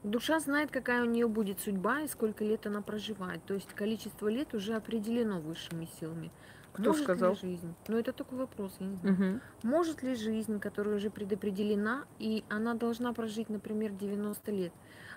[0.04, 3.44] Душа знает, какая у нее будет судьба и сколько лет она проживает.
[3.46, 6.32] То есть количество лет уже определено высшими силами.
[6.74, 7.32] Кто Может сказал?
[7.32, 7.74] Ли жизнь?
[7.88, 9.16] Ну, это такой вопрос, я не знаю.
[9.16, 9.40] Угу.
[9.64, 14.74] Может ли жизнь, которая уже предопределена, и она должна прожить, например, 90 лет,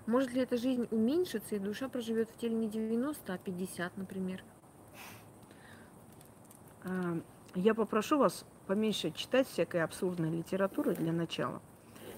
[0.09, 4.43] может ли эта жизнь уменьшиться, и душа проживет в теле не 90, а 50, например?
[6.83, 7.21] А,
[7.55, 11.61] я попрошу вас поменьше читать всякой абсурдной литературы для начала.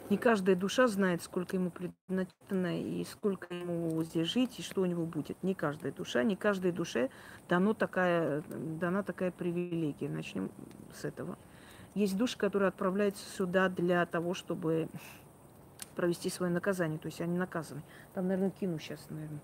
[0.09, 4.87] Не каждая душа знает, сколько ему предназначено и сколько ему здесь жить, и что у
[4.87, 5.41] него будет.
[5.43, 7.11] Не каждая душа, не каждой душе
[7.49, 10.09] дано такая, дана такая привилегия.
[10.09, 10.51] Начнем
[10.95, 11.39] с этого.
[11.95, 14.89] Есть души, которые отправляются сюда для того, чтобы
[15.95, 16.99] провести свое наказание.
[16.99, 17.83] То есть они наказаны.
[18.15, 19.41] Там, наверное, кину сейчас, наверное.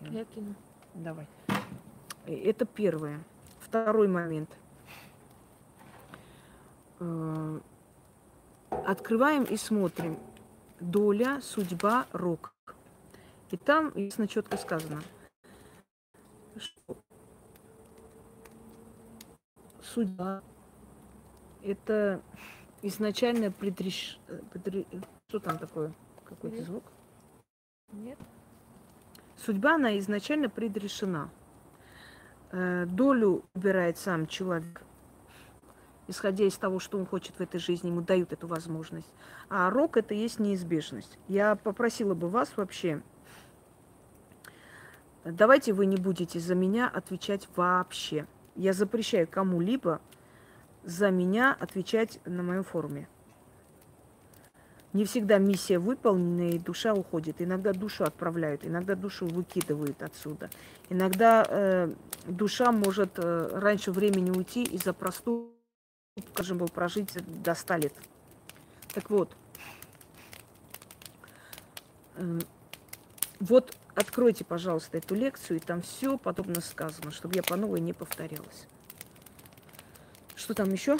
[0.00, 0.54] Я кину.
[0.94, 1.26] Давай.
[2.26, 3.20] Это первое.
[3.60, 4.50] Второй момент
[7.00, 7.60] э,
[8.70, 10.18] Открываем и смотрим.
[10.80, 12.54] Доля, судьба, рок.
[13.50, 15.00] И там ясно четко сказано,
[16.56, 16.96] что
[19.80, 20.42] судьба
[21.62, 22.20] это
[22.82, 24.18] изначально предреш...
[24.52, 24.84] Предре...
[25.28, 25.92] Что там такое?
[26.24, 26.84] Какой-то звук?
[27.92, 28.18] Нет.
[29.36, 31.30] Судьба, она изначально предрешена.
[32.52, 34.82] Э, долю убирает сам человек,
[36.06, 39.12] исходя из того, что он хочет в этой жизни, ему дают эту возможность.
[39.48, 41.18] А рок это есть неизбежность.
[41.26, 43.02] Я попросила бы вас вообще,
[45.24, 48.28] давайте вы не будете за меня отвечать вообще.
[48.54, 50.00] Я запрещаю кому-либо
[50.84, 53.08] за меня отвечать на моем форуме.
[54.96, 57.42] Не всегда миссия выполнена, и душа уходит.
[57.42, 60.48] Иногда душу отправляют, иногда душу выкидывают отсюда.
[60.88, 61.92] Иногда э,
[62.24, 65.50] душа может э, раньше времени уйти из-за простого,
[66.32, 67.92] скажем, был прожить до 100 лет.
[68.94, 69.36] Так вот,
[72.14, 72.38] э,
[73.38, 77.92] вот откройте, пожалуйста, эту лекцию, и там все подобно сказано, чтобы я по новой не
[77.92, 78.66] повторялась.
[80.36, 80.96] Что там еще?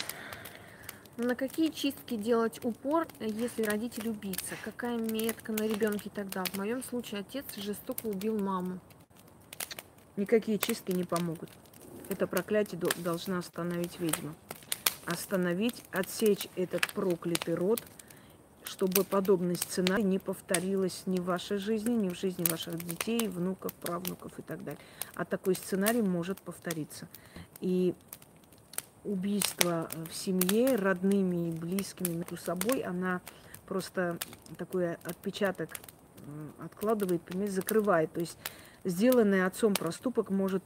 [1.17, 4.55] На какие чистки делать упор, если родитель убийца?
[4.63, 6.45] Какая метка на ребенке тогда?
[6.45, 8.79] В моем случае отец жестоко убил маму.
[10.19, 11.49] Никакие чистки не помогут.
[12.11, 14.35] Это проклятие должна остановить ведьма.
[15.07, 17.83] Остановить, отсечь этот проклятый род,
[18.65, 23.73] чтобы подобный сценарий не повторилось ни в вашей жизни, ни в жизни ваших детей, внуков,
[23.73, 24.81] правнуков и так далее.
[25.15, 27.09] А такой сценарий может повториться.
[27.63, 27.95] И
[29.07, 33.21] убийство в семье родными и близкими между собой, она
[33.67, 34.19] просто
[34.59, 35.71] такой отпечаток
[36.59, 38.13] откладывает, понимаете, закрывает.
[38.13, 38.39] То есть
[38.85, 40.63] сделанный отцом проступок может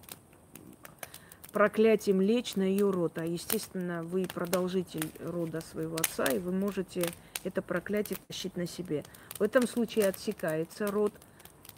[1.52, 3.18] проклятием лечь на ее род.
[3.18, 7.06] А, естественно, вы продолжитель рода своего отца, и вы можете
[7.44, 9.04] это проклятие тащить на себе.
[9.38, 11.12] В этом случае отсекается род,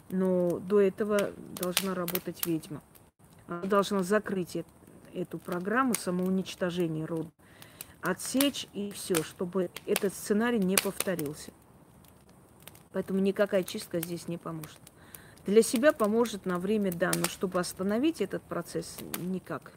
[0.09, 2.81] но до этого должна работать ведьма.
[3.47, 4.55] Она должна закрыть
[5.13, 7.29] эту программу самоуничтожения рода,
[8.01, 11.51] отсечь и все, чтобы этот сценарий не повторился.
[12.91, 14.79] Поэтому никакая чистка здесь не поможет.
[15.45, 19.73] Для себя поможет на время, да, но чтобы остановить этот процесс, никак.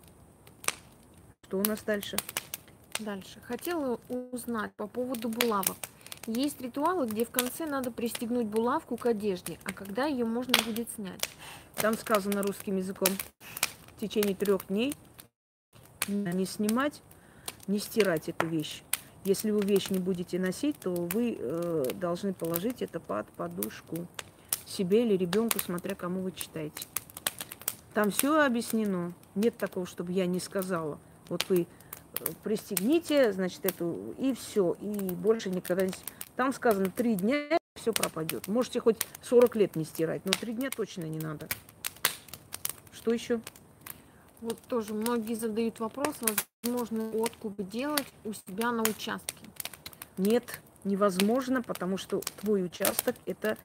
[1.42, 2.16] Что у нас дальше?
[3.00, 3.40] Дальше.
[3.46, 5.76] Хотела узнать по поводу булавок.
[6.26, 10.88] Есть ритуалы, где в конце надо пристегнуть булавку к одежде, а когда ее можно будет
[10.96, 11.28] снять?
[11.76, 13.08] Там сказано русским языком.
[13.96, 14.94] В течение трех дней
[16.08, 17.02] не снимать,
[17.66, 18.82] не стирать эту вещь.
[19.24, 24.06] Если вы вещь не будете носить, то вы э, должны положить это под подушку
[24.64, 26.86] себе или ребенку, смотря кому вы читаете.
[27.92, 29.12] Там все объяснено.
[29.34, 30.98] Нет такого, чтобы я не сказала.
[31.28, 35.92] Вот вы э, пристегните, значит, эту, и все, и больше никогда не...
[36.36, 38.46] Там сказано, три дня все пропадет.
[38.48, 41.48] Можете хоть 40 лет не стирать, но три дня точно не надо.
[42.92, 43.40] Что еще?
[44.46, 46.14] Вот тоже многие задают вопрос,
[46.62, 49.44] возможно откуп делать у себя на участке.
[50.18, 53.58] Нет, невозможно, потому что твой участок– это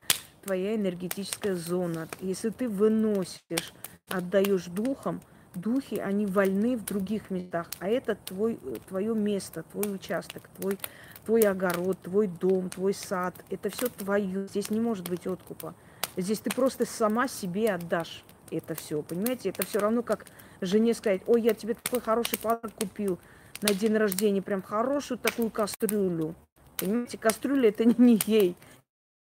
[0.43, 2.07] твоя энергетическая зона.
[2.19, 3.73] Если ты выносишь,
[4.09, 5.21] отдаешь духом,
[5.53, 10.79] духи, они вольны в других местах, а это твой, твое место, твой участок, твой,
[11.27, 13.35] твой огород, твой дом, твой сад.
[13.51, 14.47] Это все твое.
[14.47, 15.75] Здесь не может быть откупа.
[16.17, 19.49] Здесь ты просто сама себе отдашь это все, понимаете?
[19.49, 20.25] Это все равно как
[20.61, 23.19] жене сказать, ой, я тебе такой хороший подарок купил
[23.61, 26.35] на день рождения, прям хорошую такую кастрюлю.
[26.77, 28.55] Понимаете, кастрюля это не ей,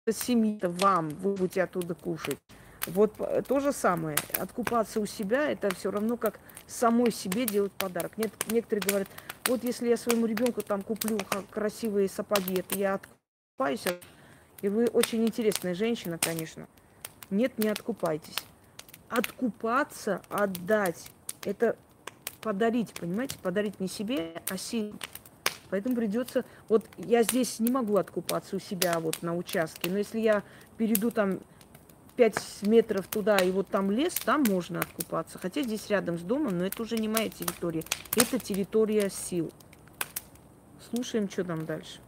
[0.06, 2.38] это семье, это вам, вы будете оттуда кушать.
[2.86, 3.14] Вот
[3.46, 4.16] то же самое.
[4.38, 8.16] Откупаться у себя, это все равно как самой себе делать подарок.
[8.16, 9.08] Нет, некоторые говорят,
[9.46, 11.18] вот если я своему ребенку там куплю
[11.50, 13.84] красивые сапоги, это я откупаюсь.
[14.62, 16.66] И вы очень интересная женщина, конечно.
[17.28, 18.36] Нет, не откупайтесь
[19.10, 21.10] откупаться, отдать.
[21.44, 21.76] Это
[22.40, 23.38] подарить, понимаете?
[23.38, 24.94] Подарить не себе, а силе.
[25.70, 26.44] Поэтому придется...
[26.68, 30.42] Вот я здесь не могу откупаться у себя вот на участке, но если я
[30.76, 31.38] перейду там
[32.16, 35.38] 5 метров туда, и вот там лес, там можно откупаться.
[35.38, 37.84] Хотя здесь рядом с домом, но это уже не моя территория.
[38.16, 39.50] Это территория сил.
[40.90, 42.00] Слушаем, что там дальше.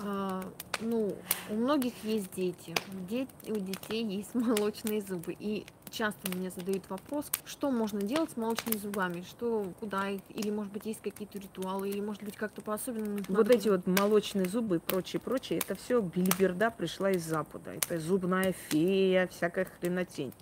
[0.00, 0.42] А,
[0.80, 1.14] ну,
[1.50, 2.74] у многих есть дети.
[2.88, 5.36] У, у детей есть молочные зубы.
[5.38, 10.50] И часто мне задают вопрос, что можно делать с молочными зубами, что, куда их, или,
[10.50, 13.18] может быть, есть какие-то ритуалы, или, может быть, как-то по-особенному.
[13.28, 17.72] Вот эти вот молочные зубы и прочее, прочее, это все билиберда пришла из Запада.
[17.72, 20.32] Это зубная фея, всякая хренотень.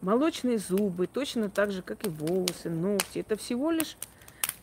[0.00, 3.96] Молочные зубы, точно так же, как и волосы, ногти, это всего лишь,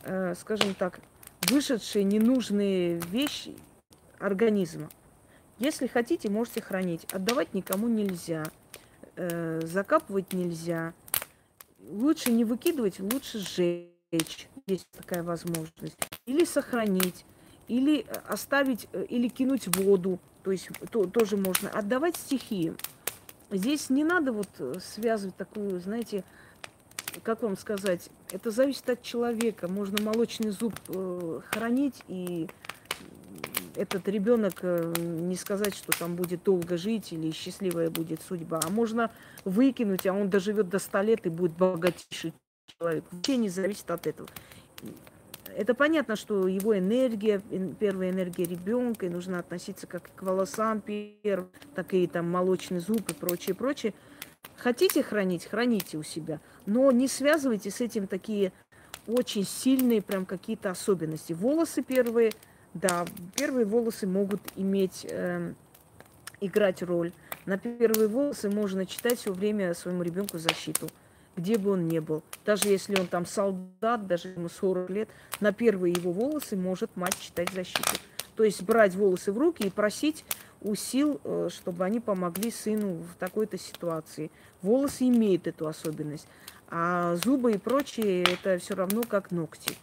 [0.02, 1.00] э, скажем так,
[1.48, 3.56] вышедшие ненужные вещи
[4.18, 4.88] организма.
[5.58, 7.04] Если хотите, можете хранить.
[7.12, 8.44] Отдавать никому нельзя
[9.18, 10.94] э, закапывать нельзя.
[11.90, 15.96] Лучше не выкидывать, лучше сжечь, есть такая возможность.
[16.26, 17.24] Или сохранить,
[17.66, 21.68] или оставить, э, или кинуть в воду, то есть то, тоже можно.
[21.70, 22.76] Отдавать стихиям.
[23.50, 24.48] здесь не надо вот
[24.82, 26.24] связывать такую, знаете,
[27.22, 29.68] как вам сказать, это зависит от человека.
[29.68, 32.48] Можно молочный зуб э, хранить, и
[33.78, 38.60] этот ребенок э, не сказать, что там будет долго жить или счастливая будет судьба.
[38.64, 39.10] А можно
[39.44, 42.34] выкинуть, а он доживет до 100 лет и будет богатейший
[42.78, 43.04] человек.
[43.10, 44.28] Вообще не зависит от этого.
[45.56, 47.40] Это понятно, что его энергия,
[47.80, 53.08] первая энергия ребенка, и нужно относиться как к волосам первым, так и там молочный зуб
[53.10, 53.94] и прочее, прочее.
[54.56, 58.52] Хотите хранить, храните у себя, но не связывайте с этим такие
[59.06, 61.32] очень сильные прям какие-то особенности.
[61.32, 62.32] Волосы первые,
[62.80, 63.04] да,
[63.34, 65.52] первые волосы могут иметь, э,
[66.40, 67.12] играть роль.
[67.46, 70.88] На первые волосы можно читать все время своему ребенку защиту,
[71.36, 72.22] где бы он ни был.
[72.44, 75.08] Даже если он там солдат, даже ему 40 лет,
[75.40, 77.98] на первые его волосы может мать читать защиту.
[78.36, 80.24] То есть брать волосы в руки и просить
[80.60, 84.30] у сил, э, чтобы они помогли сыну в такой-то ситуации.
[84.62, 86.28] Волосы имеют эту особенность,
[86.68, 89.76] а зубы и прочее это все равно как ногти.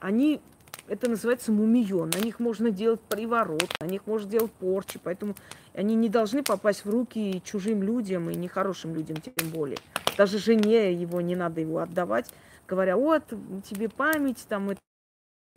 [0.00, 0.40] Они,
[0.88, 5.34] это называется мумион, на них можно делать приворот, на них можно делать порчи, поэтому
[5.74, 9.78] они не должны попасть в руки чужим людям и нехорошим людям тем более.
[10.16, 12.32] Даже жене его не надо его отдавать,
[12.66, 13.24] говоря, вот
[13.68, 14.80] тебе память, там это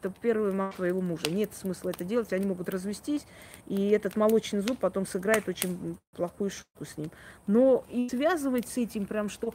[0.04, 1.30] это первый мама твоего мужа.
[1.30, 3.26] Нет смысла это делать, они могут развестись,
[3.68, 7.12] и этот молочный зуб потом сыграет очень плохую шутку с ним.
[7.46, 9.54] Но и связывать с этим прям, что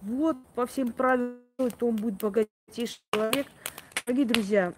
[0.00, 1.36] вот по всем правилам,
[1.78, 3.46] то он будет богатейший человек.
[4.06, 4.72] Дорогие друзья,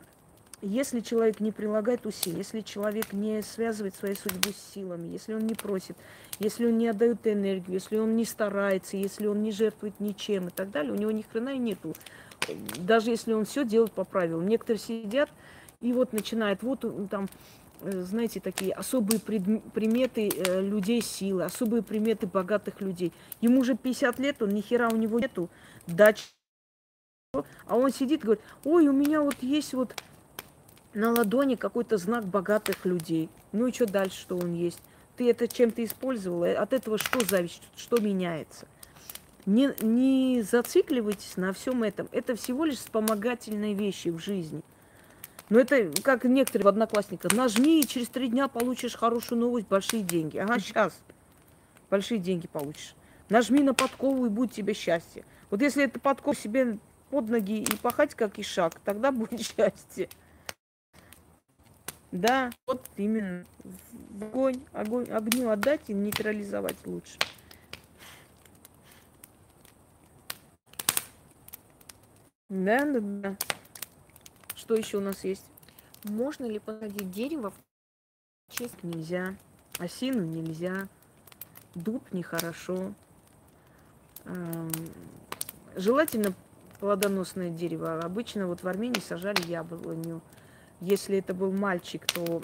[0.67, 5.47] если человек не прилагает усилий, если человек не связывает свою судьбу с силами, если он
[5.47, 5.97] не просит,
[6.39, 10.51] если он не отдает энергию, если он не старается, если он не жертвует ничем и
[10.51, 11.95] так далее, у него ни хрена и нету
[12.79, 14.47] даже если он все делает по правилам.
[14.47, 15.31] Некоторые сидят
[15.81, 17.29] и вот начинают, вот там,
[17.83, 23.13] э, знаете, такие особые приметы э, людей силы, особые приметы богатых людей.
[23.41, 25.51] Ему уже 50 лет, он ни хера у него нету
[25.87, 26.35] дач.
[27.67, 29.95] А он сидит и говорит, ой, у меня вот есть вот
[30.95, 33.29] на ладони какой-то знак богатых людей.
[33.53, 34.81] Ну и что дальше, что он есть?
[35.17, 36.51] Ты это чем-то использовала?
[36.53, 38.67] От этого что зависит, что меняется?
[39.47, 42.09] Не, не зацикливайтесь на всем этом.
[42.13, 44.63] Это всего лишь вспомогательные вещи в жизни.
[45.51, 47.33] Но это как некоторые в одноклассниках.
[47.33, 50.39] Нажми, и через три дня получишь хорошую новость, большие деньги.
[50.39, 50.99] Ага, сейчас.
[51.91, 52.95] Большие деньги получишь.
[53.29, 55.25] Нажми на подкову, и будет тебе счастье.
[55.51, 56.79] Вот если это подков себе
[57.11, 60.09] под ноги и пахать, как и шаг, тогда будет счастье.
[62.15, 63.45] Да, вот именно.
[64.21, 67.19] Огонь, огонь, огню отдать и нейтрализовать лучше.
[72.49, 73.37] Да, да, да.
[74.55, 75.45] Что еще у нас есть?
[76.05, 78.81] Можно ли посадить дерево в честь?
[78.85, 79.35] Нельзя.
[79.81, 80.87] Осину нельзя.
[81.75, 82.95] Дуб нехорошо.
[84.25, 84.71] Эм,
[85.75, 86.33] желательно
[86.79, 87.99] плодоносное дерево.
[87.99, 90.23] Обычно вот в Армении сажали яблоню.
[90.81, 92.43] Если это был мальчик, то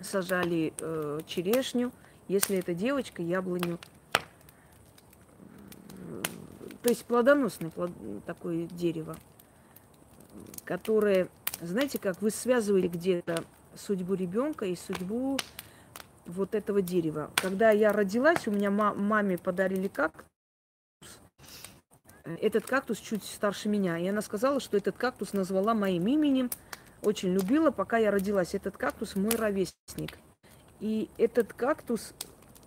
[0.00, 1.92] сажали э, черешню.
[2.28, 3.78] Если это девочка, яблоню
[6.82, 7.92] то есть плодоносное плод,
[8.26, 9.16] такое дерево,
[10.64, 11.28] которое,
[11.60, 13.44] знаете, как вы связывали где-то
[13.76, 15.38] судьбу ребенка и судьбу
[16.26, 17.30] вот этого дерева.
[17.36, 20.26] Когда я родилась, у меня маме подарили кактус.
[22.24, 23.98] Этот кактус чуть старше меня.
[23.98, 26.50] И она сказала, что этот кактус назвала моим именем.
[27.02, 28.54] Очень любила, пока я родилась.
[28.54, 30.16] Этот кактус мой ровесник.
[30.80, 32.14] И этот кактус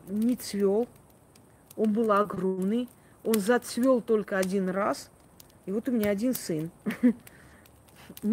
[0.07, 0.87] не цвел.
[1.75, 2.87] Он был огромный.
[3.25, 5.09] Он зацвел только один раз,
[5.65, 6.69] и вот у меня один сын.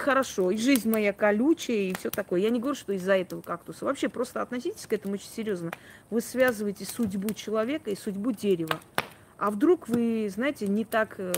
[0.01, 2.41] Хорошо, и жизнь моя колючая, и все такое.
[2.41, 3.87] Я не говорю, что из-за этого кактуса.
[3.87, 5.71] Вообще просто относитесь к этому очень серьезно.
[6.11, 8.79] Вы связываете судьбу человека и судьбу дерева.
[9.39, 11.33] А вдруг вы, знаете, не так э,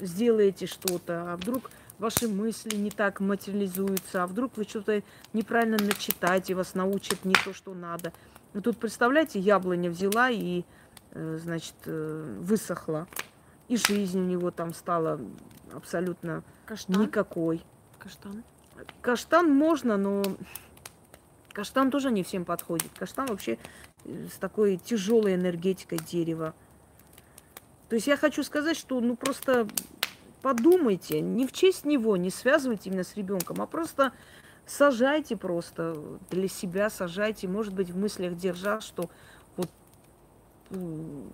[0.00, 6.54] сделаете что-то, а вдруг ваши мысли не так материализуются, а вдруг вы что-то неправильно начитаете,
[6.54, 8.12] вас научат не то, что надо.
[8.54, 10.64] Ну, тут, представляете, яблоня взяла и
[11.12, 13.06] Э, значит, э, высохла.
[13.68, 15.20] И жизнь у него там стала
[15.72, 17.02] абсолютно Каштан?
[17.02, 17.64] никакой.
[17.98, 18.44] Каштан?
[19.02, 20.22] Каштан можно, но
[21.52, 22.90] каштан тоже не всем подходит.
[22.98, 23.58] Каштан вообще
[24.04, 26.54] э, с такой тяжелой энергетикой дерева.
[27.88, 29.66] То есть я хочу сказать, что ну просто
[30.42, 34.12] подумайте, не в честь него, не связывайте именно с ребенком, а просто
[34.66, 35.96] сажайте просто
[36.30, 39.10] для себя, сажайте, может быть, в мыслях держа, что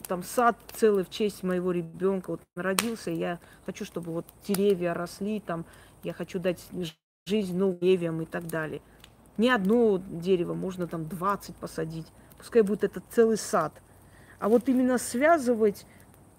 [0.07, 2.30] там сад целый в честь моего ребенка.
[2.32, 5.64] Вот родился, я хочу, чтобы вот деревья росли, там,
[6.02, 6.64] я хочу дать
[7.26, 8.80] жизнь новым деревьям и так далее.
[9.36, 12.07] Не одно дерево, можно там 20 посадить.
[12.38, 13.72] пускай будет это целый сад.
[14.38, 15.86] А вот именно связывать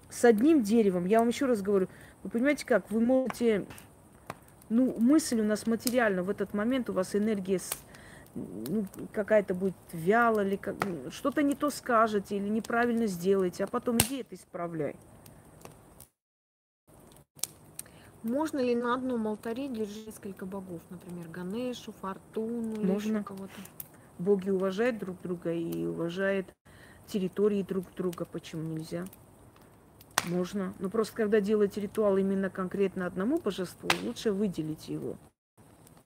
[0.09, 1.88] с одним деревом, я вам еще раз говорю,
[2.26, 3.67] вы понимаете как, вы можете,
[4.69, 7.59] ну, мысль у нас материальна, в этот момент у вас энергия
[8.34, 10.76] ну, какая-то будет вяло, или как,
[11.11, 14.95] что-то не то скажете, или неправильно сделаете, а потом иди это исправляй.
[18.23, 23.17] Можно ли на одном алтаре держать несколько богов, например, Ганешу, Фортуну Можно.
[23.17, 23.53] или кого-то?
[24.17, 26.47] Боги уважают друг друга и уважают
[27.05, 28.26] территории друг друга.
[28.26, 29.05] Почему нельзя?
[30.28, 30.73] Можно.
[30.80, 35.17] Но просто когда делаете ритуал именно конкретно одному божеству, лучше выделить его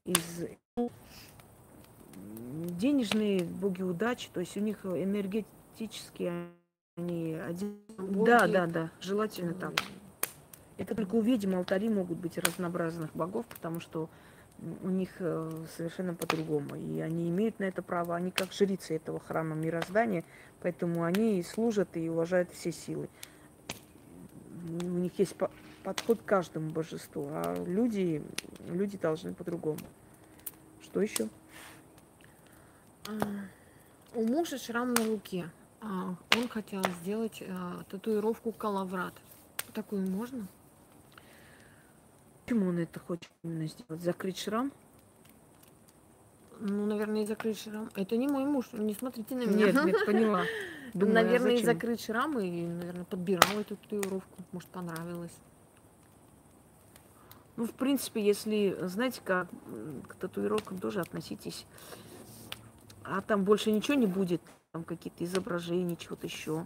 [0.06, 0.46] из
[2.78, 6.50] денежные боги удачи, то есть у них энергетические
[6.98, 7.78] они один.
[7.98, 8.26] Боги.
[8.26, 9.74] Да, да, да, желательно так.
[10.78, 14.10] Это только увидим, алтари могут быть разнообразных богов, потому что
[14.82, 16.76] у них э, совершенно по-другому.
[16.76, 20.24] И они имеют на это право, они как жрицы этого храма мироздания,
[20.62, 23.10] поэтому они и служат и уважают все силы.
[24.64, 25.36] У них есть
[25.84, 28.24] подход к каждому божеству, а люди,
[28.68, 29.80] люди должны по-другому.
[30.82, 31.30] Что еще?
[33.08, 33.12] А,
[34.14, 35.50] у мужа шрам на руке.
[35.82, 39.14] А, он хотел сделать а, татуировку калаврат.
[39.74, 40.48] Такую можно?
[42.44, 44.02] Почему он это хочет именно сделать?
[44.02, 44.72] Закрыть шрам?
[46.62, 47.90] Ну, наверное, и закрыть шрам.
[47.96, 49.72] Это не мой муж, не смотрите на меня.
[49.72, 50.44] Нет, нет, поняла.
[50.94, 54.42] Думаю, наверное, а и закрыть шрам, и, наверное, подбирал эту татуировку.
[54.52, 55.32] Может, понравилось.
[57.56, 59.48] Ну, в принципе, если, знаете, как
[60.08, 61.66] к татуировкам тоже относитесь,
[63.04, 64.42] а там больше ничего не будет,
[64.72, 66.66] там какие-то изображения, чего-то еще.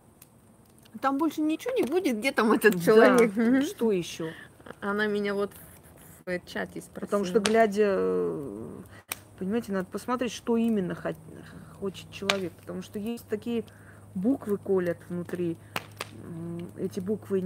[1.02, 3.34] Там больше ничего не будет, где там этот человек?
[3.36, 3.62] Да.
[3.62, 4.34] Что еще?
[4.82, 5.52] Она меня вот
[6.26, 7.06] в чате спросила.
[7.06, 7.98] Потому что, глядя,
[9.38, 10.98] понимаете, надо посмотреть, что именно
[11.80, 12.54] хочет человек.
[12.54, 13.66] Потому что есть такие
[14.16, 15.58] буквы колят внутри.
[16.78, 17.42] Эти буквы,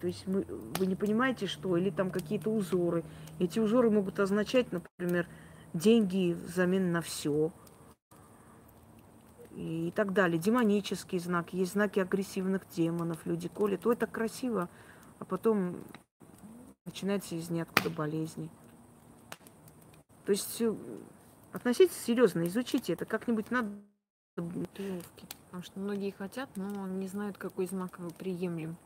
[0.00, 0.44] то есть мы,
[0.78, 3.04] вы не понимаете, что, или там какие-то узоры.
[3.38, 5.26] Эти узоры могут означать, например,
[5.72, 7.52] деньги взамен на все
[9.54, 10.38] и так далее.
[10.38, 13.86] Демонический знак, есть знаки агрессивных демонов, люди колят.
[13.86, 14.68] Ой, так красиво,
[15.18, 15.76] а потом
[16.84, 18.50] начинается из ниоткуда болезни.
[20.24, 20.74] То есть э,
[21.52, 23.70] относитесь серьезно, изучите это, как-нибудь надо
[24.34, 25.26] татуировки.
[25.46, 28.76] Потому что многие хотят, но не знают, какой знак вы приемлем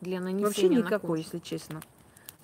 [0.00, 1.80] для нанесения Вообще никакой, если честно.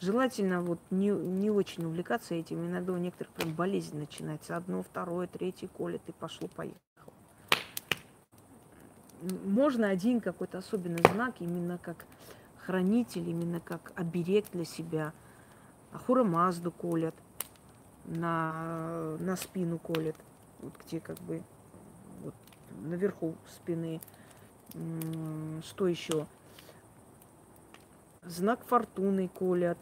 [0.01, 2.67] Желательно вот не, не очень увлекаться этим.
[2.67, 4.57] Иногда у некоторых прям болезнь начинается.
[4.57, 6.81] Одно, второе, третье колет и пошло-поехало.
[9.45, 12.05] Можно один какой-то особенный знак, именно как
[12.59, 15.13] хранитель, именно как оберег для себя.
[15.93, 17.15] Ахура Мазду колят,
[18.05, 20.17] на, на спину колят,
[20.61, 21.43] вот где как бы
[22.23, 22.35] вот,
[22.83, 24.01] наверху спины.
[25.63, 26.27] Что еще?
[28.23, 29.79] Знак фортуны колят,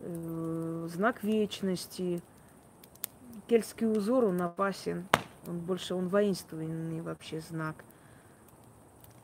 [0.00, 2.20] э, знак вечности.
[3.46, 5.06] Кельтский узор, он опасен.
[5.46, 7.84] Он больше, он воинственный вообще знак–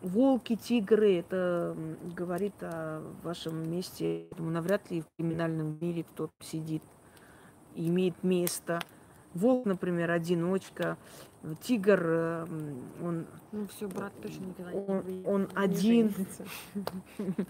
[0.03, 1.77] волки, тигры, это
[2.17, 4.27] говорит о вашем месте.
[4.37, 6.83] Думаю, навряд ли в криминальном мире кто-то сидит,
[7.75, 8.81] имеет место.
[9.35, 10.97] Волк, например, одиночка.
[11.63, 12.47] Тигр, э,
[13.03, 13.27] он...
[13.53, 16.15] Ну все, брат точно никогда он, не Он не один.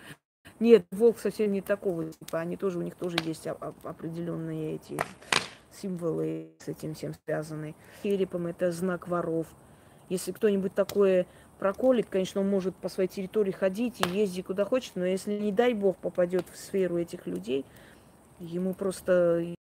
[0.60, 2.40] Нет, волк совсем не такого типа.
[2.40, 4.98] Они тоже, у них тоже есть определенные эти
[5.72, 7.74] символы с этим всем связаны.
[8.02, 9.46] Черепом это знак воров.
[10.08, 11.26] Если кто-нибудь такое
[11.58, 15.52] проколет, конечно, он может по своей территории ходить и ездить куда хочет, но если, не
[15.52, 17.64] дай бог, попадет в сферу этих людей,
[18.40, 19.54] ему просто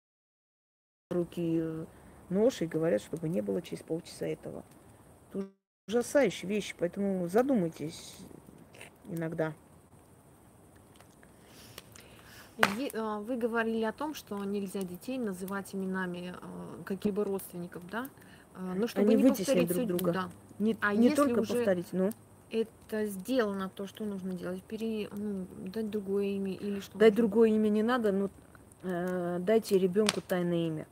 [1.12, 1.88] руки
[2.30, 4.64] нож и говорят, чтобы не было через полчаса этого.
[5.34, 5.48] Это
[5.88, 8.16] ужасающие вещи, поэтому задумайтесь
[9.10, 9.54] иногда.
[12.94, 18.08] А, вы говорили о том, что нельзя детей называть именами а, каких-либо родственников, да?
[18.54, 20.12] А, ну, чтобы Они не повторить друг друга.
[20.12, 20.30] Да.
[20.60, 22.12] Не, а не только уже повторить, но
[22.52, 27.00] это сделано то, что нужно делать, пере, ну, дать другое имя или что?
[27.00, 27.24] Дать нужно?
[27.24, 28.30] другое имя не надо, но
[28.84, 30.88] э, дайте ребенку тайное имя.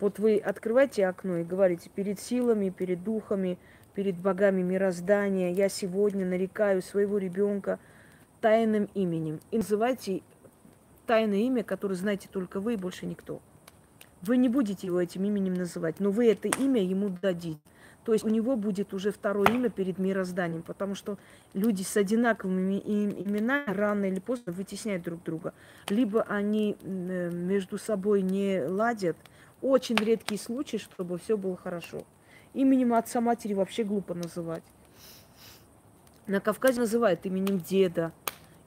[0.00, 3.58] Вот вы открываете окно и говорите перед силами, перед духами,
[3.94, 7.78] перед богами мироздания, я сегодня нарекаю своего ребенка
[8.40, 9.40] тайным именем.
[9.50, 10.22] И называйте
[11.06, 13.40] тайное имя, которое знаете только вы и больше никто.
[14.22, 17.58] Вы не будете его этим именем называть, но вы это имя ему дадите.
[18.04, 21.18] То есть у него будет уже второе имя перед мирозданием, потому что
[21.52, 25.52] люди с одинаковыми именами рано или поздно вытесняют друг друга.
[25.90, 29.16] Либо они между собой не ладят.
[29.62, 32.02] Очень редкий случай, чтобы все было хорошо.
[32.54, 34.64] Именем отца матери вообще глупо называть.
[36.26, 38.12] На Кавказе называют именем деда.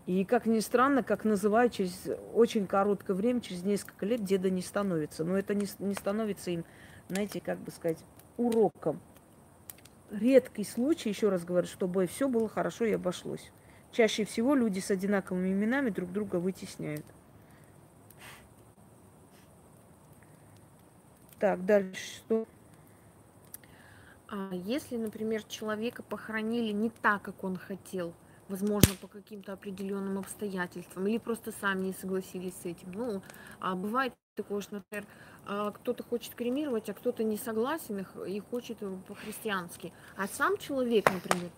[0.05, 4.61] И, как ни странно, как называют, через очень короткое время, через несколько лет деда не
[4.61, 5.23] становится.
[5.23, 6.65] Но это не, не становится им,
[7.09, 7.99] знаете, как бы сказать,
[8.37, 8.99] уроком.
[10.11, 13.51] Редкий случай, еще раз говорю, чтобы все было хорошо и обошлось.
[13.91, 17.05] Чаще всего люди с одинаковыми именами друг друга вытесняют.
[21.43, 22.47] Так, дальше что?
[24.29, 28.13] А если, например, человека похоронили не так, как он хотел,
[28.47, 32.93] возможно, по каким-то определенным обстоятельствам, или просто сами не согласились с этим.
[32.93, 33.21] Ну,
[33.59, 35.05] а бывает такое, что, например,
[35.45, 39.91] а, кто-то хочет кремировать, а кто-то не согласен и хочет по-христиански.
[40.15, 41.51] А сам человек, например,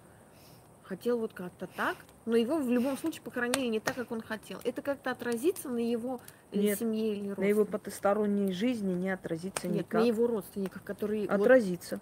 [0.86, 4.60] хотел вот как-то так, но его в любом случае похоронили не так, как он хотел.
[4.64, 6.20] Это как-то отразится на его
[6.52, 7.38] э, Нет, семье или родственниках?
[7.38, 10.02] на его потусторонней жизни не отразится Нет, никак.
[10.02, 11.28] на его родственниках, которые...
[11.28, 11.96] Отразится,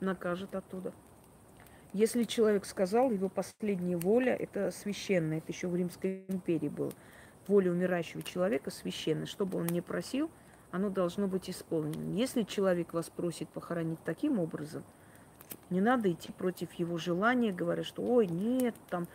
[0.00, 0.06] вот...
[0.06, 0.92] накажет оттуда.
[1.92, 6.92] Если человек сказал, его последняя воля– это священная, это еще в Римской империи было.
[7.48, 9.26] Воля умирающего человека священная.
[9.26, 10.30] Что бы он ни просил,
[10.70, 12.16] оно должно быть исполнено.
[12.16, 14.84] Если человек вас просит похоронить таким образом–
[15.70, 19.06] не надо идти против его желания, говоря, что ой, нет, там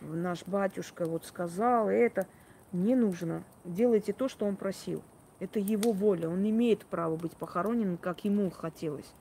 [0.00, 2.26] наш батюшка вот сказал это.
[2.72, 3.44] Не нужно.
[3.64, 5.02] Делайте то, что он просил.
[5.38, 6.28] Это его воля.
[6.28, 9.12] Он имеет право быть похороненным, как ему хотелось.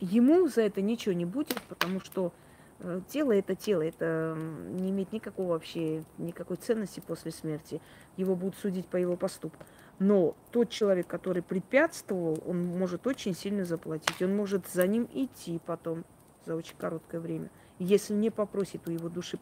[0.00, 2.32] Ему за это ничего не будет, потому что
[2.78, 4.36] э, тело это тело, это
[4.70, 7.80] не имеет никакого вообще, никакой ценности после смерти.
[8.16, 9.64] Его будут судить по его поступку.
[9.98, 14.22] Но тот человек, который препятствовал, он может очень сильно заплатить.
[14.22, 16.04] Он может за ним идти потом
[16.46, 17.50] за очень короткое время.
[17.80, 19.38] Если не попросит у его души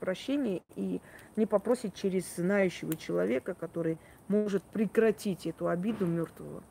[0.00, 1.00] прощения и
[1.36, 6.62] не попросит через знающего человека, который может прекратить эту обиду мертвого.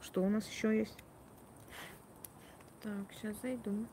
[0.00, 0.96] Что у нас еще есть?
[2.82, 3.86] Так, сейчас зайду.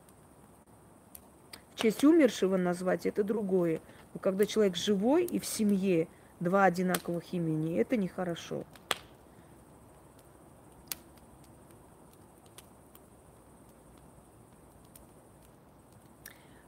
[1.73, 3.81] В честь умершего назвать это другое.
[4.13, 6.07] Но когда человек живой и в семье,
[6.39, 7.77] два одинаковых имени.
[7.79, 8.63] Это нехорошо.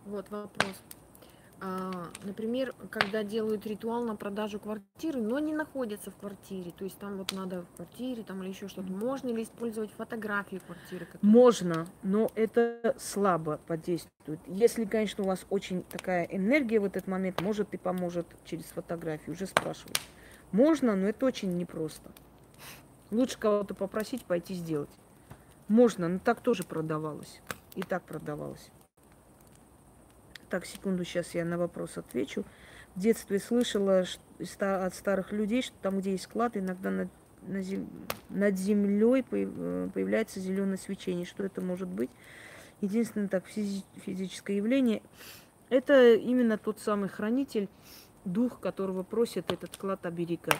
[0.05, 0.81] Вот вопрос.
[1.59, 6.99] А, например, когда делают ритуал на продажу квартиры, но не находятся в квартире, то есть
[6.99, 11.07] там вот надо в квартире там или еще что-то, можно ли использовать фотографии квартиры?
[11.07, 11.31] Которые...
[11.31, 14.39] Можно, но это слабо подействует.
[14.45, 19.33] Если, конечно, у вас очень такая энергия в этот момент, может и поможет через фотографию,
[19.33, 19.99] уже спрашивают.
[20.51, 22.11] Можно, но это очень непросто.
[23.09, 24.91] Лучше кого-то попросить пойти сделать.
[25.67, 27.41] Можно, но так тоже продавалось.
[27.75, 28.69] И так продавалось.
[30.49, 32.45] Так, секунду, сейчас я на вопрос отвечу.
[32.95, 34.05] В детстве слышала
[34.59, 37.09] от старых людей, что там, где есть клад, иногда над,
[38.29, 41.25] над землей э, появляется зеленое свечение.
[41.25, 42.09] Что это может быть?
[42.79, 43.83] Единственное так физи...
[44.05, 45.01] физическое явление.
[45.69, 47.67] Это именно тот самый хранитель,
[48.23, 50.55] дух, которого просят этот клад оберегать.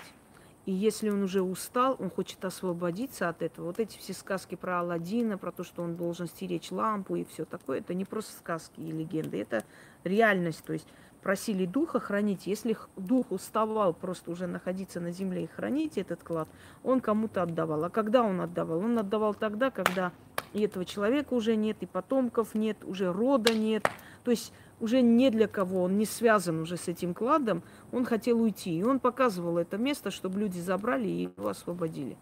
[0.68, 3.68] И если он уже устал, он хочет освободиться от этого.
[3.68, 7.45] Вот эти все сказки про Алладина, про то, что он должен стеречь лампу и все
[7.45, 9.63] такое, это не просто сказки и легенды, это
[10.03, 10.65] реальность.
[10.65, 10.86] То есть
[11.24, 12.47] просили духа хранить.
[12.47, 16.49] Если дух уставал просто уже находиться на земле и хранить этот клад,
[16.84, 17.86] он кому-то отдавал.
[17.86, 18.80] А когда он отдавал?
[18.80, 20.11] Он отдавал тогда, когда
[20.51, 23.88] и этого человека уже нет, и потомков нет, уже рода нет.
[24.28, 24.51] То есть
[24.82, 27.63] уже не для кого, он не связан уже с этим кладом,
[27.93, 28.78] он хотел уйти.
[28.78, 32.17] И он показывал это место, чтобы люди забрали и его освободили.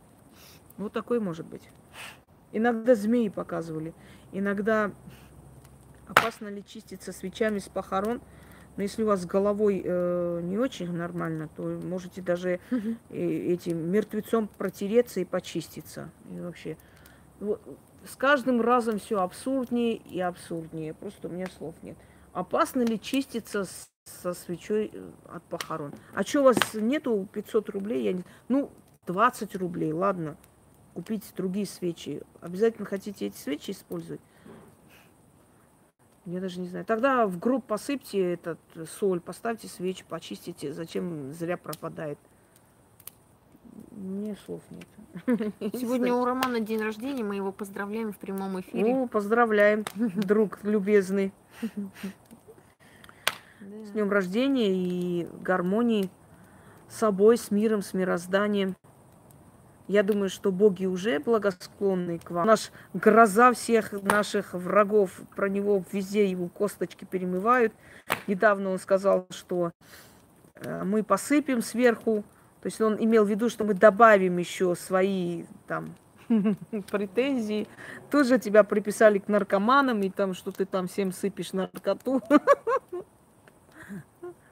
[0.77, 1.63] Вот такое может быть.
[2.51, 3.95] Иногда змеи показывали.
[4.31, 4.91] Иногда
[6.07, 8.21] опасно ли чиститься свечами с похорон.
[8.77, 12.59] Но если у вас с головой э, не очень нормально, то можете даже
[13.09, 16.11] этим мертвецом протереться и почиститься.
[16.29, 16.77] И вообще.
[17.39, 17.59] Вот,
[18.05, 20.93] с каждым разом все абсурднее и абсурднее.
[20.93, 21.97] Просто у меня слов нет.
[22.33, 25.93] Опасно ли чиститься с, со свечой э, от похорон?
[26.13, 28.03] А что у вас нету 500 рублей?
[28.03, 28.23] Я не...
[28.49, 28.71] Ну,
[29.07, 30.37] 20 рублей, ладно.
[30.93, 32.21] Купите другие свечи.
[32.41, 34.21] Обязательно хотите эти свечи использовать?
[36.25, 36.85] Я даже не знаю.
[36.85, 38.59] Тогда в гроб посыпьте этот
[38.99, 40.73] соль, поставьте свечи, почистите.
[40.73, 42.17] Зачем зря пропадает?
[43.95, 44.85] Мне слов нет.
[45.73, 48.93] Сегодня у Романа день рождения, мы его поздравляем в прямом эфире.
[48.93, 51.31] Ну, поздравляем, друг любезный.
[53.61, 56.09] С днем рождения и гармонии
[56.89, 58.75] с собой, с миром, с мирозданием.
[59.87, 62.47] Я думаю, что боги уже благосклонны к вам.
[62.47, 67.71] Наш гроза всех наших врагов, про него везде его косточки перемывают.
[68.27, 69.71] Недавно он сказал, что
[70.55, 72.25] э, мы посыпем сверху.
[72.65, 75.93] То есть он имел в виду, что мы добавим еще свои там
[76.89, 77.67] претензии.
[78.09, 82.23] Тут же тебя приписали к наркоманам, и там, что ты там всем сыпешь наркоту.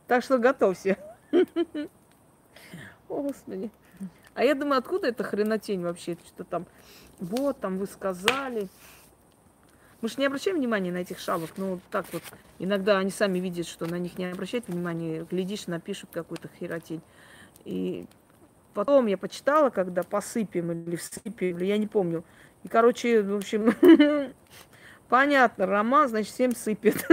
[0.05, 0.99] Так что готовься.
[3.09, 3.71] Господи.
[4.35, 6.15] А я думаю, откуда эта хренотень вообще?
[6.27, 6.67] Что там,
[7.19, 8.67] вот, там вы сказали.
[10.01, 12.21] Мы же не обращаем внимания на этих шавок, но вот так вот.
[12.59, 15.25] Иногда они сами видят, что на них не обращают внимания.
[15.31, 17.01] Глядишь, напишут какую-то херотень.
[17.65, 18.05] И
[18.73, 22.23] потом я почитала, когда посыпем или всыпем, или я не помню.
[22.63, 23.73] И, короче, в общем,
[25.09, 27.05] понятно, Рома, значит, всем сыпет.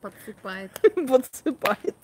[0.00, 0.70] Подсыпает.
[1.08, 1.96] Подсыпает.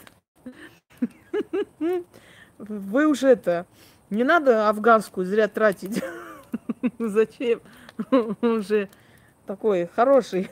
[2.58, 3.66] Вы уже это,
[4.10, 6.02] не надо афганскую зря тратить.
[6.98, 7.60] Зачем?
[8.40, 8.88] Уже
[9.46, 10.50] такой хороший.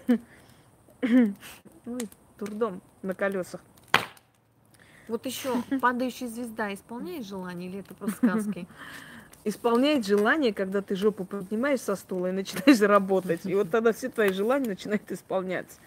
[1.03, 2.09] Ой,
[2.39, 3.61] турдом на колесах.
[5.09, 8.67] Вот еще падающая звезда исполняет желание или это просто сказки?
[9.45, 13.47] Исполняет желание, когда ты жопу поднимаешь со стула и начинаешь работать.
[13.47, 15.79] И вот тогда все твои желания начинают исполняться.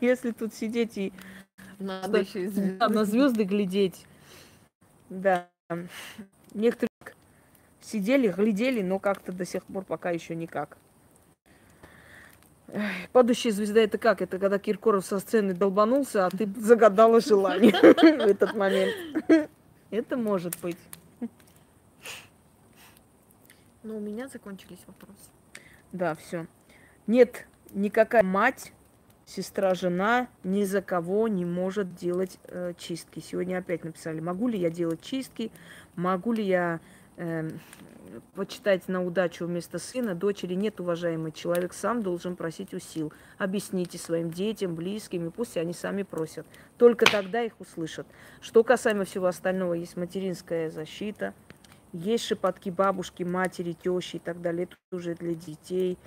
[0.00, 1.12] Если тут сидеть и
[1.78, 4.04] Надо еще и на звезды глядеть.
[5.08, 5.48] Да.
[6.54, 6.90] Некоторые
[7.80, 10.76] сидели, глядели, но как-то до сих пор пока еще никак.
[13.12, 14.22] Падающая звезда это как?
[14.22, 18.94] Это когда Киркоров со сцены долбанулся, а ты загадала желание в этот момент.
[19.90, 20.78] Это может быть.
[23.82, 25.30] Но у меня закончились вопросы.
[25.92, 26.46] Да, все.
[27.06, 28.72] Нет, никакая мать,
[29.26, 33.20] сестра, жена ни за кого не может делать э, чистки.
[33.20, 35.50] Сегодня опять написали, могу ли я делать чистки,
[35.96, 36.80] могу ли я
[37.16, 37.50] э,
[38.34, 43.12] почитать на удачу вместо сына, дочери нет, уважаемый человек сам должен просить у сил.
[43.38, 46.46] Объясните своим детям, близким, и пусть они сами просят.
[46.78, 48.06] Только тогда их услышат.
[48.40, 51.34] Что касаемо всего остального, есть материнская защита,
[51.92, 54.64] есть шепотки бабушки, матери, тещи и так далее.
[54.64, 55.98] Это уже для детей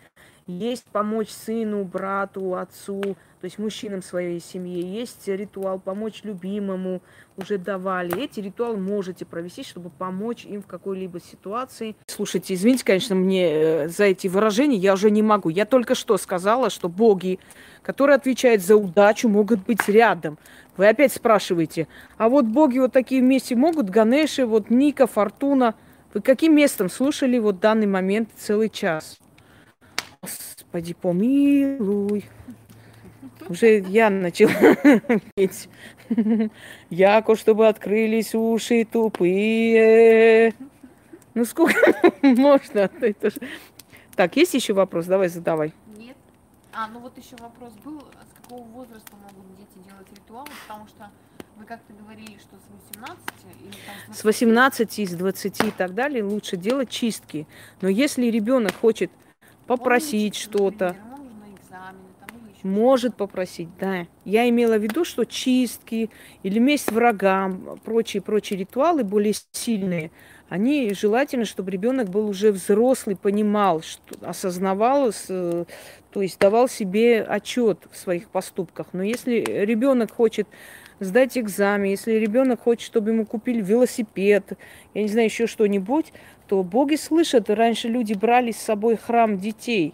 [0.47, 7.03] есть помочь сыну, брату, отцу, то есть мужчинам своей семье, есть ритуал помочь любимому,
[7.37, 8.23] уже давали.
[8.23, 11.95] Эти ритуалы можете провести, чтобы помочь им в какой-либо ситуации.
[12.07, 15.49] Слушайте, извините, конечно, мне э, за эти выражения, я уже не могу.
[15.49, 17.37] Я только что сказала, что боги,
[17.83, 20.39] которые отвечают за удачу, могут быть рядом.
[20.75, 21.87] Вы опять спрашиваете,
[22.17, 23.91] а вот боги вот такие вместе могут?
[23.91, 25.75] Ганеши, вот Ника, Фортуна.
[26.15, 29.19] Вы каким местом слушали вот данный момент целый час?
[30.23, 32.25] Господи, помилуй.
[33.47, 34.51] Уже я начала
[35.35, 35.69] петь.
[36.89, 40.53] Яко, чтобы открылись уши тупые.
[41.33, 42.89] Ну сколько можно?
[43.01, 43.37] Это же...
[44.15, 45.05] Так, есть еще вопрос?
[45.05, 45.73] Давай задавай.
[45.97, 46.15] Нет.
[46.73, 51.11] А, ну вот еще вопрос был, с какого возраста могут дети делать ритуалы, потому что
[51.57, 53.19] вы как-то говорили, что с 18
[53.61, 54.15] или там с 20?
[54.17, 57.47] С 18, из 20 и так далее лучше делать чистки.
[57.81, 59.11] Но если ребенок хочет
[59.67, 60.95] попросить что-то.
[62.65, 64.07] Может попросить, да.
[64.25, 66.09] Я имела в виду, что чистки
[66.41, 70.09] или месть врагам, прочие-прочие ритуалы более сильные,
[70.49, 75.67] они желательно, чтобы ребенок был уже взрослый, понимал, что, осознавал, то
[76.15, 78.87] есть давал себе отчет в своих поступках.
[78.93, 80.47] Но если ребенок хочет
[80.99, 84.53] сдать экзамен, если ребенок хочет, чтобы ему купили велосипед,
[84.95, 86.11] я не знаю, еще что-нибудь,
[86.47, 87.47] то боги слышат.
[87.51, 89.93] Раньше люди брали с собой храм детей.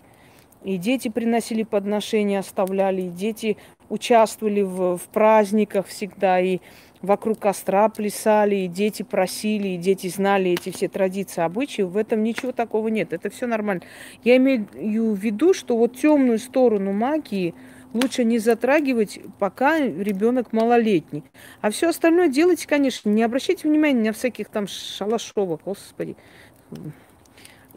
[0.63, 3.57] И дети приносили подношения, оставляли, и дети
[3.89, 6.59] участвовали в, в праздниках всегда, и
[7.01, 11.81] вокруг костра плясали, и дети просили, и дети знали эти все традиции, обычаи.
[11.81, 13.81] В этом ничего такого нет, это все нормально.
[14.23, 14.67] Я имею
[15.13, 17.55] в виду, что вот темную сторону магии
[17.93, 21.23] лучше не затрагивать, пока ребенок малолетний.
[21.59, 26.15] А все остальное делайте, конечно, не обращайте внимания на всяких там шалашовых, господи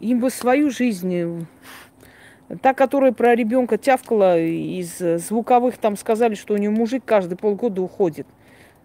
[0.00, 1.46] им бы свою жизнь.
[2.60, 7.80] Та, которая про ребенка тявкала из звуковых, там сказали, что у нее мужик каждые полгода
[7.80, 8.26] уходит.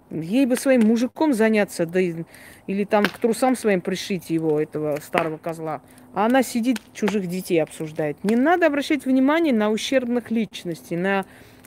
[0.10, 5.38] Ей бы своим мужиком заняться, да или там к трусам своим пришить его, этого старого
[5.38, 5.82] козла.
[6.14, 8.24] А она сидит, чужих детей обсуждает.
[8.24, 11.26] Не надо обращать внимание на ущербных личностей, на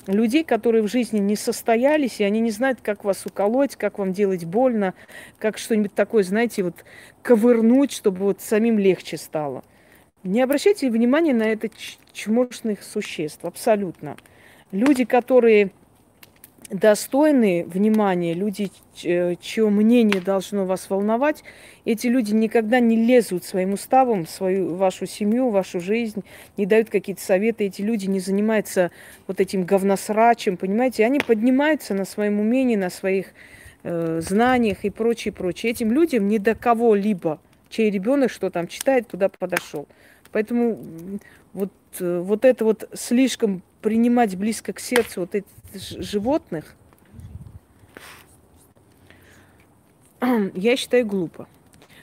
[0.09, 4.13] людей, которые в жизни не состоялись, и они не знают, как вас уколоть, как вам
[4.13, 4.95] делать больно,
[5.39, 6.85] как что-нибудь такое, знаете, вот
[7.23, 9.63] ковырнуть, чтобы вот самим легче стало.
[10.25, 11.69] Не обращайте внимания на это
[12.13, 14.17] чмошных существ, абсолютно.
[14.71, 15.73] Люди, которые
[16.71, 18.71] достойные внимания, люди,
[19.03, 21.43] э, чье мнение должно вас волновать,
[21.85, 26.23] эти люди никогда не лезут своим уставом в свою, вашу семью, вашу жизнь,
[26.57, 27.67] не дают какие-то советы.
[27.67, 28.93] Эти люди не занимаются
[29.27, 31.05] вот этим говносрачем, понимаете?
[31.05, 33.35] Они поднимаются на своем умении, на своих
[33.83, 35.73] э, знаниях и прочее, прочее.
[35.73, 37.41] Этим людям ни до кого-либо
[37.73, 39.89] чей ребенок что там читает, туда подошел.
[40.33, 41.21] Поэтому
[41.53, 46.75] вот, вот это вот слишком принимать близко к сердцу вот этих животных,
[50.55, 51.49] я считаю глупо.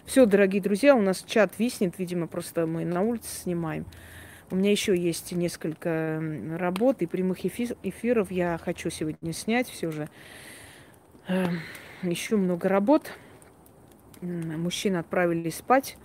[0.05, 3.85] Все, дорогие друзья, у нас чат виснет, видимо, просто мы на улице снимаем.
[4.51, 6.21] У меня еще есть несколько
[6.57, 10.09] работ и прямых эфиров я хочу сегодня снять все же.
[11.27, 11.59] Эм,
[12.01, 13.11] еще много работ.
[14.21, 15.95] Мужчин отправили спать,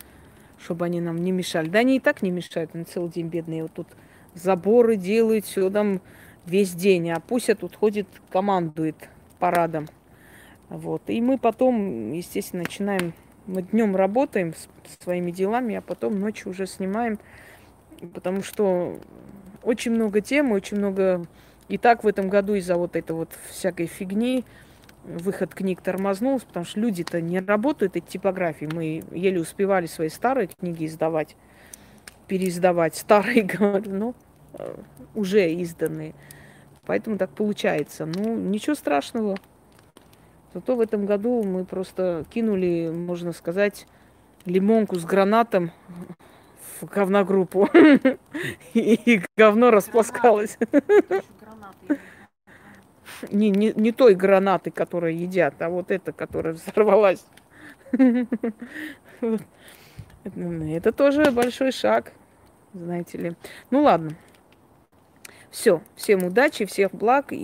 [0.64, 1.68] чтобы они нам не мешали.
[1.68, 3.62] Да они и так не мешают, они целый день бедные.
[3.62, 3.88] Вот тут
[4.34, 6.00] заборы делают, все там
[6.46, 7.10] весь день.
[7.10, 8.96] А Пуся тут ходит, командует
[9.38, 9.88] парадом.
[10.70, 11.02] Вот.
[11.08, 13.12] И мы потом, естественно, начинаем,
[13.46, 17.18] мы днем работаем с своими делами, а потом ночью уже снимаем,
[18.14, 18.98] потому что
[19.62, 21.26] очень много тем, очень много...
[21.68, 24.44] И так в этом году из-за вот этой вот всякой фигни
[25.04, 28.68] выход книг тормознулся, потому что люди-то не работают эти типографии.
[28.72, 31.36] Мы еле успевали свои старые книги издавать,
[32.26, 32.96] переиздавать.
[32.96, 34.14] Старые, говорю, ну,
[35.14, 36.14] уже изданные.
[36.86, 38.06] Поэтому так получается.
[38.06, 39.36] Ну, ничего страшного.
[40.52, 43.86] Зато в этом году мы просто кинули, можно сказать,
[44.44, 45.72] лимонку с гранатом
[46.80, 47.68] в говногруппу.
[48.74, 50.58] И говно расплескалось.
[53.30, 57.24] Не, не, не той гранаты, которую едят, а вот эта, которая взорвалась.
[60.24, 62.12] Это тоже большой шаг,
[62.72, 63.36] знаете ли.
[63.70, 64.16] Ну ладно.
[65.50, 67.36] Все, всем удачи, всех благ и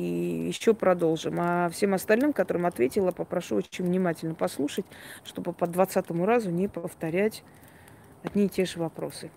[0.48, 1.36] еще продолжим.
[1.38, 4.84] А всем остальным, которым ответила, попрошу очень внимательно послушать,
[5.22, 7.44] чтобы по двадцатому разу не повторять
[8.24, 9.30] одни и те же вопросы.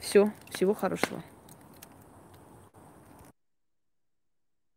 [0.00, 1.22] Все, всего хорошего.